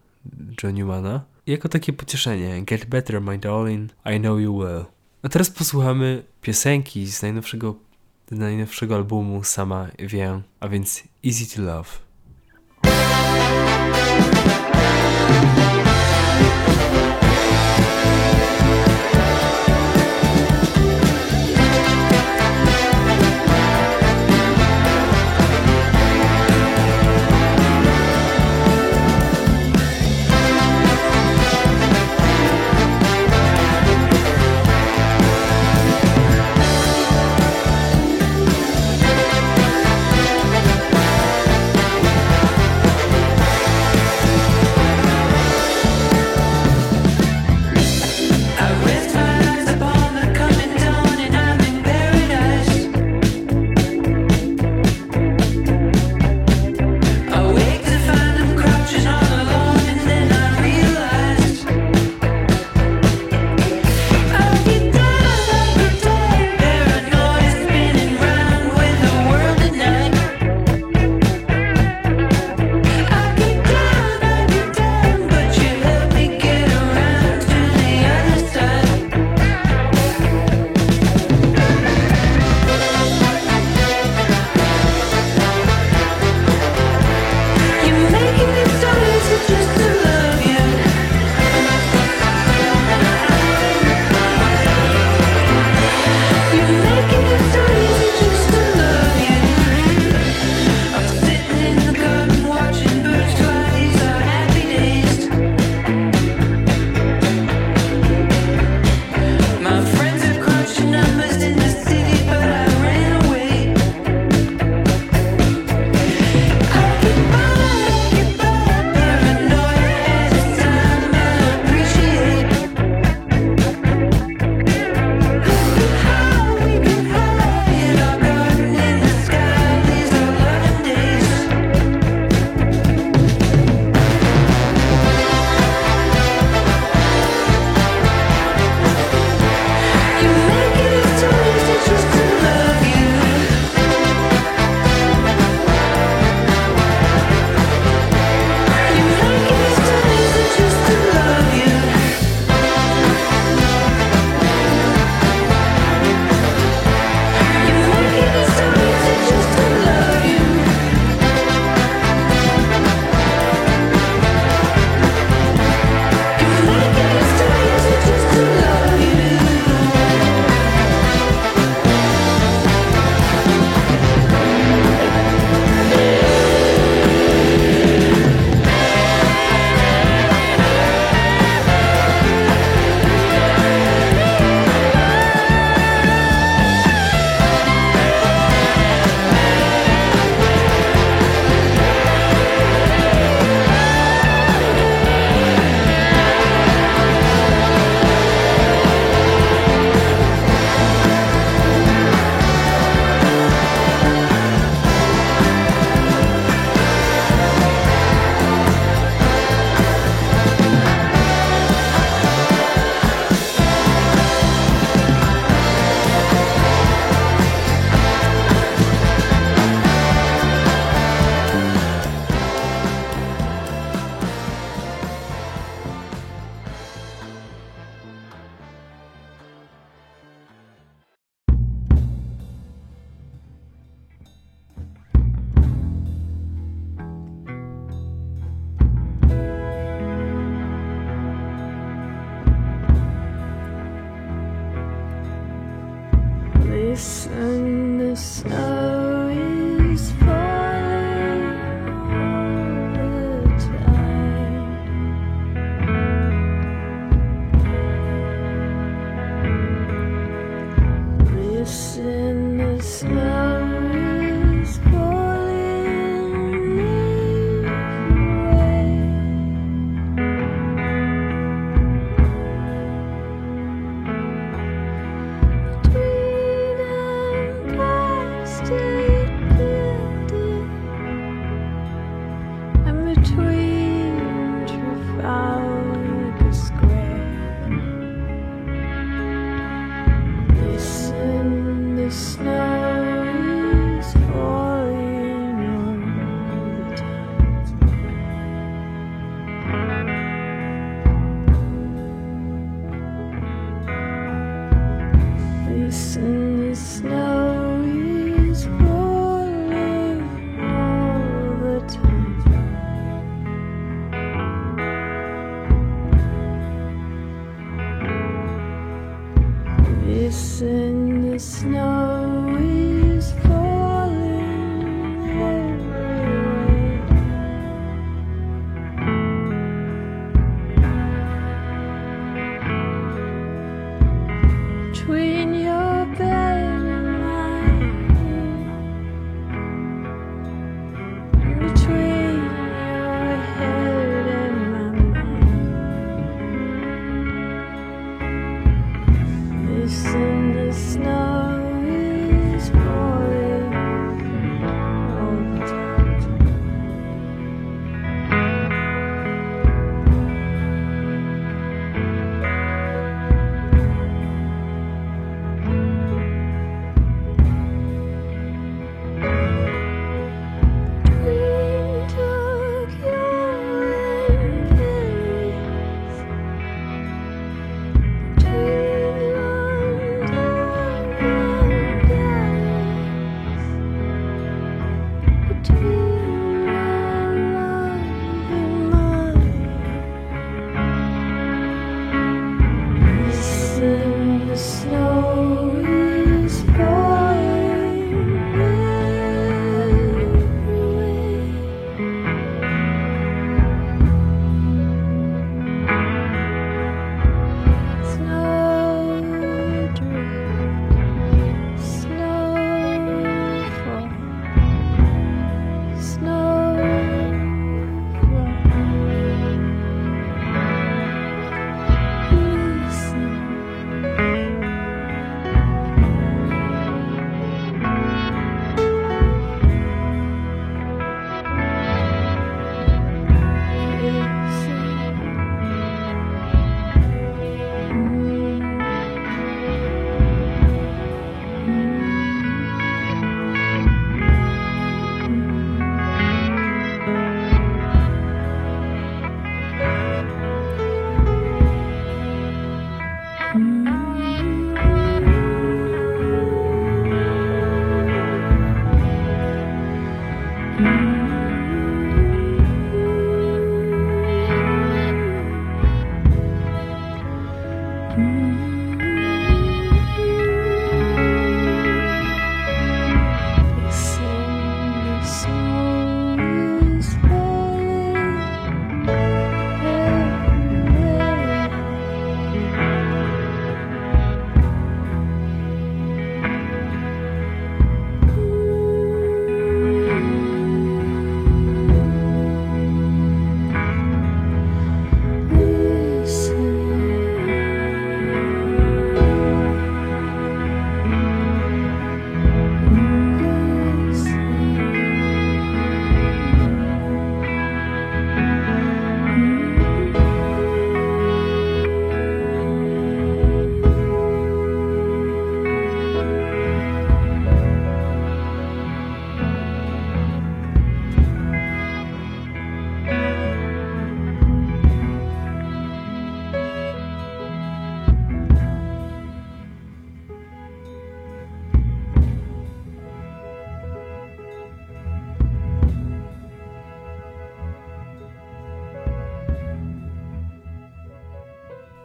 John 0.62 0.74
Newmana. 0.74 1.24
Jako 1.46 1.68
takie 1.68 1.92
pocieszenie. 1.92 2.62
Get 2.62 2.84
better, 2.84 3.20
my 3.20 3.38
darling, 3.38 3.92
I 4.16 4.20
know 4.20 4.40
you 4.40 4.58
will. 4.58 4.84
A 5.22 5.28
teraz 5.28 5.50
posłuchamy 5.50 6.22
piosenki 6.42 7.06
z 7.06 7.22
najnowszego, 7.22 7.74
najnowszego 8.30 8.94
albumu 8.94 9.44
Sama 9.44 9.88
Wiem, 9.98 10.42
a 10.60 10.68
więc 10.68 11.13
Easy 11.24 11.46
to 11.46 11.62
Love. 11.62 12.03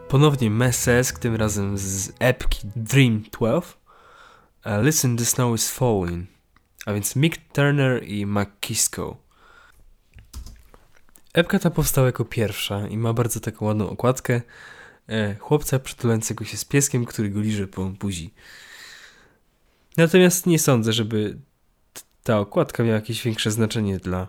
Ponownie 0.10 0.50
Messesk, 0.50 1.20
tym 1.20 1.36
razem 1.36 1.78
z 1.78 2.12
epki 2.20 2.68
Dream 2.76 3.24
12. 3.32 3.74
E, 4.66 4.84
Listen, 4.84 5.18
the 5.18 5.26
snow 5.26 5.56
is 5.56 5.72
falling. 5.72 6.28
A 6.86 6.94
więc 6.94 7.16
Mick 7.16 7.38
Turner 7.54 8.04
i 8.04 8.26
McKisco. 8.26 9.18
Epka 11.34 11.60
ta 11.60 11.70
powstała 11.70 12.08
jako 12.08 12.26
pierwsza 12.26 12.88
i 12.88 12.98
ma 12.98 13.14
bardzo 13.14 13.40
taką 13.40 13.66
ładną 13.66 13.90
okładkę 13.90 14.42
e, 15.08 15.36
chłopca 15.36 15.80
przytulającego 15.80 16.46
się 16.46 16.58
z 16.58 16.66
pieskiem, 16.66 17.06
który 17.06 17.30
go 17.30 17.42
liże 17.42 17.68
po 17.68 17.86
buzi. 17.86 18.34
Natomiast 19.98 20.46
nie 20.46 20.60
sądzę, 20.60 20.94
żeby 20.94 21.38
ta 22.24 22.40
okładka 22.40 22.84
miała 22.84 22.96
jakieś 22.96 23.24
większe 23.24 23.52
znaczenie 23.52 23.98
dla 23.98 24.28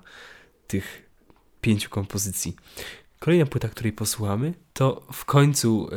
tych 0.67 1.11
pięciu 1.61 1.91
kompozycji. 1.91 2.57
Kolejna 3.21 3.47
płyta, 3.47 3.69
której 3.69 3.93
posłuchamy, 3.93 4.55
to 4.73 5.07
w 5.13 5.25
końcu 5.25 5.89
e, 5.93 5.97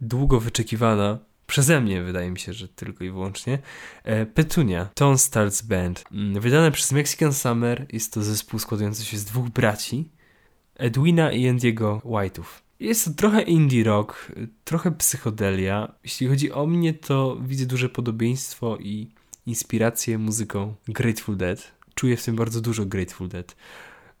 długo 0.00 0.40
wyczekiwana 0.40 1.18
przeze 1.46 1.80
mnie, 1.80 2.02
wydaje 2.02 2.30
mi 2.30 2.38
się, 2.38 2.52
że 2.52 2.68
tylko 2.68 3.04
i 3.04 3.10
wyłącznie, 3.10 3.58
e, 4.04 4.26
Petunia, 4.26 4.88
Tone 4.94 5.18
Starts 5.18 5.62
Band. 5.62 6.04
Mm, 6.12 6.40
Wydane 6.40 6.70
przez 6.70 6.92
Mexican 6.92 7.32
Summer, 7.32 7.86
jest 7.92 8.12
to 8.12 8.22
zespół 8.22 8.60
składający 8.60 9.04
się 9.04 9.18
z 9.18 9.24
dwóch 9.24 9.48
braci, 9.48 10.10
Edwina 10.74 11.32
i 11.32 11.48
Andiego 11.48 12.02
White'ów. 12.04 12.44
Jest 12.80 13.04
to 13.04 13.10
trochę 13.10 13.42
indie 13.42 13.84
rock, 13.84 14.32
trochę 14.64 14.90
psychodelia. 14.90 15.94
Jeśli 16.04 16.28
chodzi 16.28 16.52
o 16.52 16.66
mnie, 16.66 16.94
to 16.94 17.38
widzę 17.40 17.66
duże 17.66 17.88
podobieństwo 17.88 18.76
i 18.76 19.10
inspirację 19.46 20.18
muzyką 20.18 20.74
Grateful 20.88 21.36
Dead. 21.36 21.72
Czuję 21.94 22.16
w 22.16 22.24
tym 22.24 22.36
bardzo 22.36 22.60
dużo 22.60 22.86
Grateful 22.86 23.28
Dead. 23.28 23.56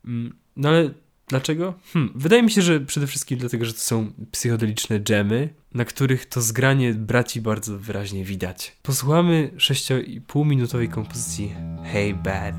Mm, 0.04 0.36
No 0.56 0.68
ale 0.68 0.90
dlaczego? 1.28 1.74
Hmm, 1.92 2.12
wydaje 2.14 2.42
mi 2.42 2.50
się, 2.50 2.62
że 2.62 2.80
przede 2.80 3.06
wszystkim 3.06 3.38
dlatego, 3.38 3.64
że 3.64 3.72
to 3.72 3.80
są 3.80 4.12
psychodeliczne 4.32 5.00
dżemy, 5.00 5.48
na 5.74 5.84
których 5.84 6.26
to 6.26 6.40
zgranie 6.40 6.94
braci 6.94 7.40
bardzo 7.40 7.78
wyraźnie 7.78 8.24
widać. 8.24 8.76
Posłuchamy 8.82 9.50
6,5 9.56 10.46
minutowej 10.46 10.88
kompozycji 10.88 11.54
Hey 11.84 12.14
Bad. 12.14 12.54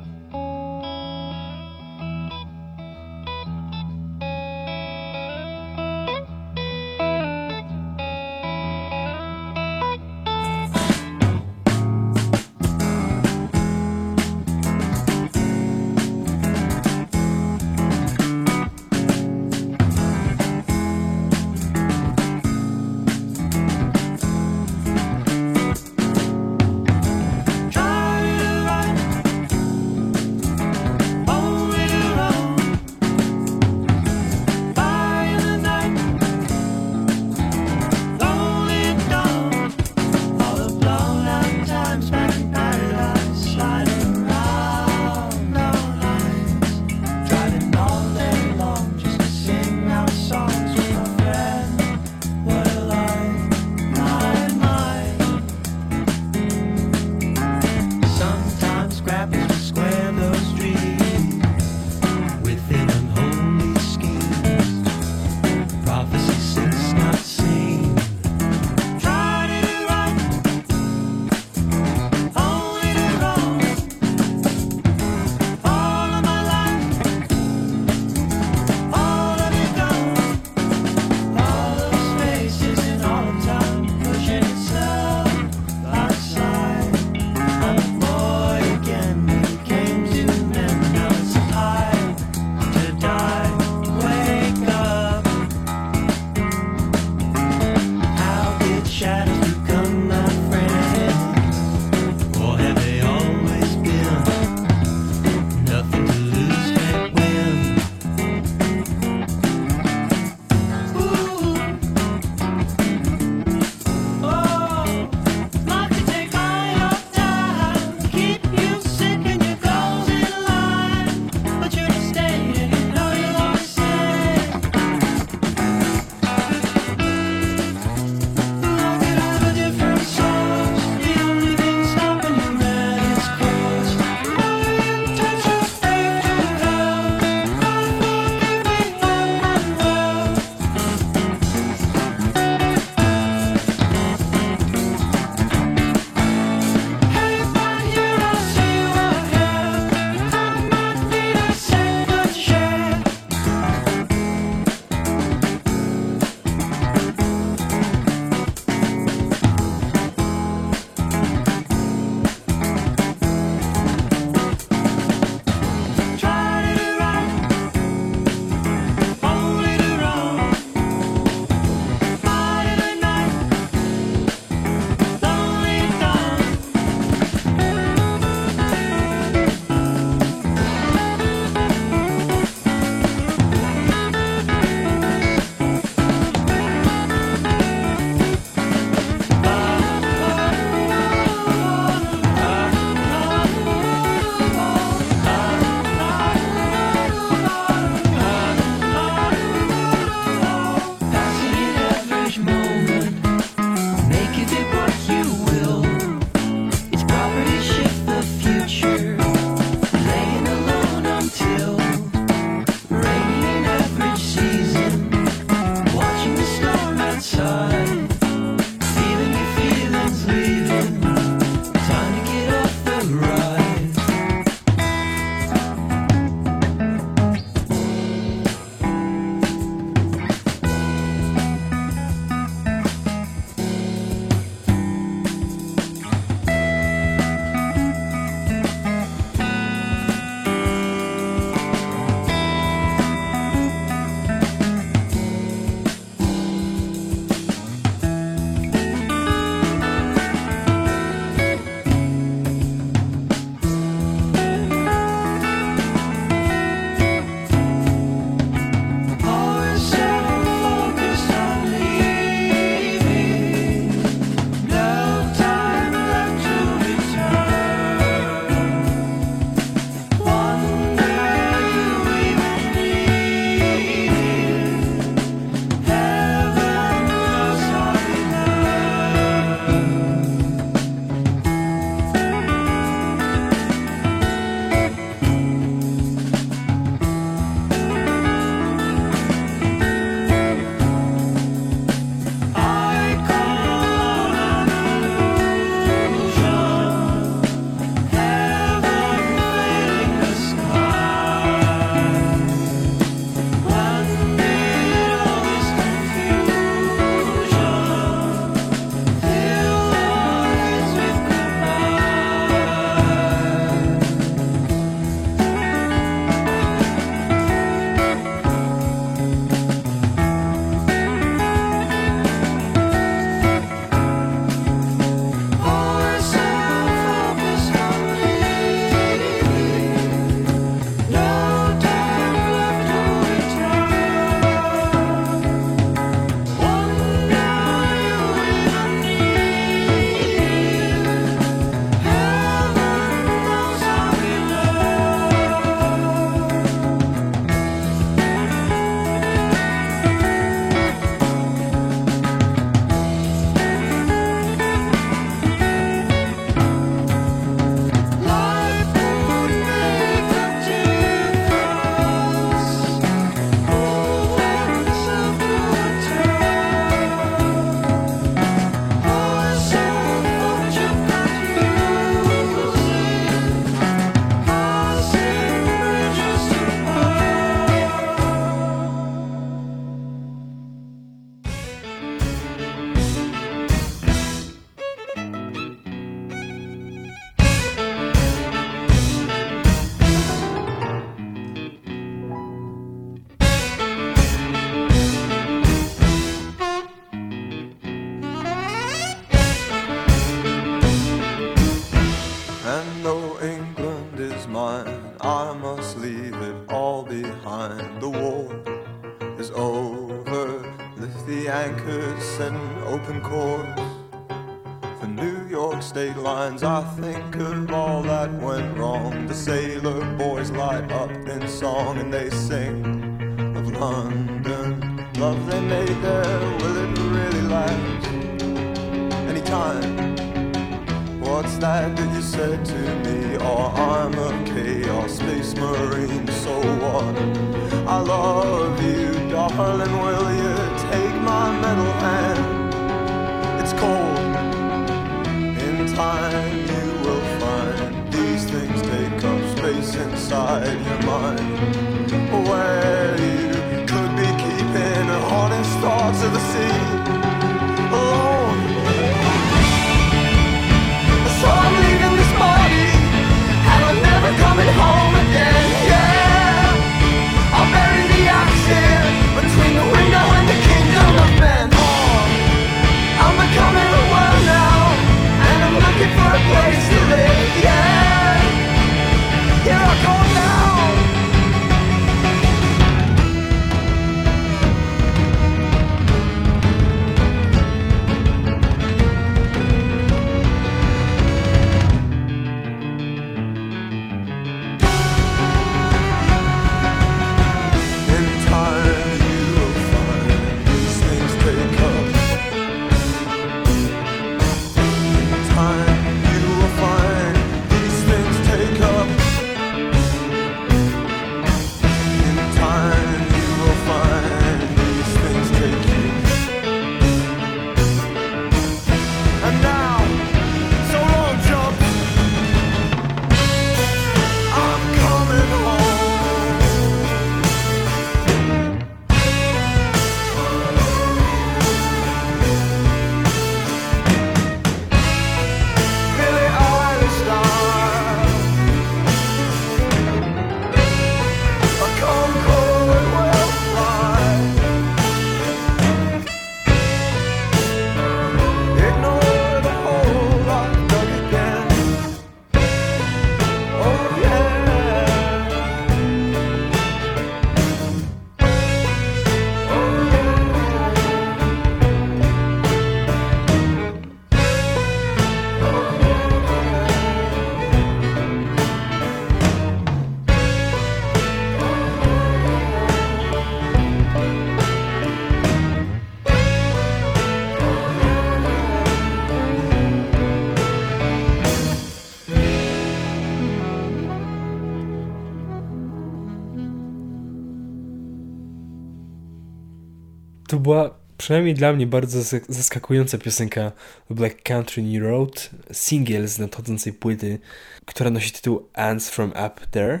Przynajmniej 591.30 591.54
dla 591.54 591.72
mnie 591.72 591.86
bardzo 591.86 592.18
zas- 592.18 592.44
zaskakująca 592.48 593.18
piosenka 593.18 593.72
Black 594.10 594.42
Country 594.42 594.82
New 594.82 595.02
Road, 595.02 595.50
singiel 595.72 596.28
z 596.28 596.38
nadchodzącej 596.38 596.92
płyty, 596.92 597.38
która 597.84 598.10
nosi 598.10 598.32
tytuł 598.32 598.68
Ants 598.72 599.10
from 599.10 599.30
Up 599.30 599.66
There, 599.70 600.00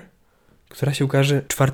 która 0.68 0.94
się 0.94 1.04
ukaże 1.04 1.42
4 1.48 1.72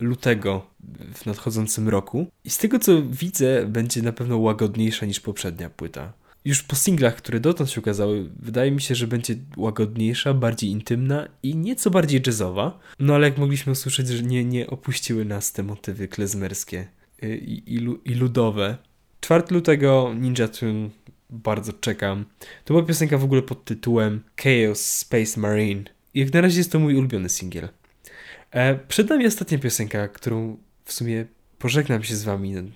lutego 0.00 0.66
w 1.14 1.26
nadchodzącym 1.26 1.88
roku. 1.88 2.26
I 2.44 2.50
z 2.50 2.58
tego 2.58 2.78
co 2.78 3.02
widzę, 3.02 3.66
będzie 3.66 4.02
na 4.02 4.12
pewno 4.12 4.38
łagodniejsza 4.38 5.06
niż 5.06 5.20
poprzednia 5.20 5.70
płyta. 5.70 6.12
Już 6.44 6.62
po 6.62 6.76
singlach, 6.76 7.16
które 7.16 7.40
dotąd 7.40 7.70
się 7.70 7.80
ukazały, 7.80 8.30
wydaje 8.38 8.70
mi 8.70 8.80
się, 8.80 8.94
że 8.94 9.06
będzie 9.06 9.34
łagodniejsza, 9.56 10.34
bardziej 10.34 10.70
intymna 10.70 11.28
i 11.42 11.56
nieco 11.56 11.90
bardziej 11.90 12.22
jazzowa. 12.26 12.78
No 12.98 13.14
ale 13.14 13.28
jak 13.28 13.38
mogliśmy 13.38 13.72
usłyszeć, 13.72 14.08
że 14.08 14.22
nie, 14.22 14.44
nie 14.44 14.66
opuściły 14.66 15.24
nas 15.24 15.52
te 15.52 15.62
motywy 15.62 16.08
klezmerskie 16.08 16.86
y, 17.22 17.36
i, 17.36 17.74
i, 17.74 17.88
i 18.04 18.14
ludowe. 18.14 18.76
4 19.26 19.44
lutego 19.50 20.14
Ninja 20.14 20.48
Tune 20.48 20.90
bardzo 21.30 21.72
czekam. 21.72 22.24
To 22.64 22.74
była 22.74 22.86
piosenka 22.86 23.18
w 23.18 23.24
ogóle 23.24 23.42
pod 23.42 23.64
tytułem 23.64 24.22
Chaos 24.36 24.80
Space 24.80 25.40
Marine. 25.40 25.84
Jak 26.14 26.32
na 26.32 26.40
razie 26.40 26.58
jest 26.58 26.72
to 26.72 26.78
mój 26.78 26.96
ulubiony 26.96 27.28
singiel. 27.28 27.68
E, 28.50 28.74
przed 28.74 29.08
nami 29.08 29.26
ostatnia 29.26 29.58
piosenka, 29.58 30.08
którą 30.08 30.56
w 30.84 30.92
sumie 30.92 31.26
pożegnam 31.58 32.02
się 32.02 32.16
z 32.16 32.24
wami, 32.24 32.72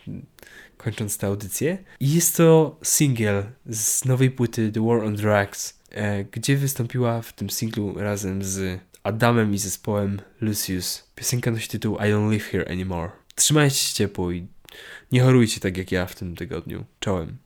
kończąc 0.76 1.18
tę 1.18 1.26
audycję. 1.26 1.78
I 2.00 2.14
jest 2.14 2.36
to 2.36 2.78
singiel 2.82 3.44
z 3.66 4.04
nowej 4.04 4.30
płyty 4.30 4.72
The 4.72 4.86
War 4.86 5.04
on 5.04 5.16
Drugs, 5.16 5.78
e, 5.90 6.24
gdzie 6.24 6.56
wystąpiła 6.56 7.22
w 7.22 7.32
tym 7.32 7.50
singlu 7.50 7.94
razem 7.98 8.44
z 8.44 8.80
Adamem 9.02 9.54
i 9.54 9.58
zespołem 9.58 10.20
Lucius. 10.40 11.04
Piosenka 11.14 11.50
nosi 11.50 11.68
tytuł 11.68 11.96
I 11.96 12.00
Don't 12.00 12.30
Live 12.30 12.44
Here 12.44 12.68
Anymore. 12.70 13.10
Trzymajcie 13.34 13.76
się 13.76 13.94
ciepło 13.94 14.32
i 14.32 14.46
nie 15.12 15.22
chorujcie 15.22 15.60
tak 15.60 15.76
jak 15.76 15.92
ja 15.92 16.06
w 16.06 16.14
tym 16.14 16.36
tygodniu. 16.36 16.84
Czołem. 17.00 17.38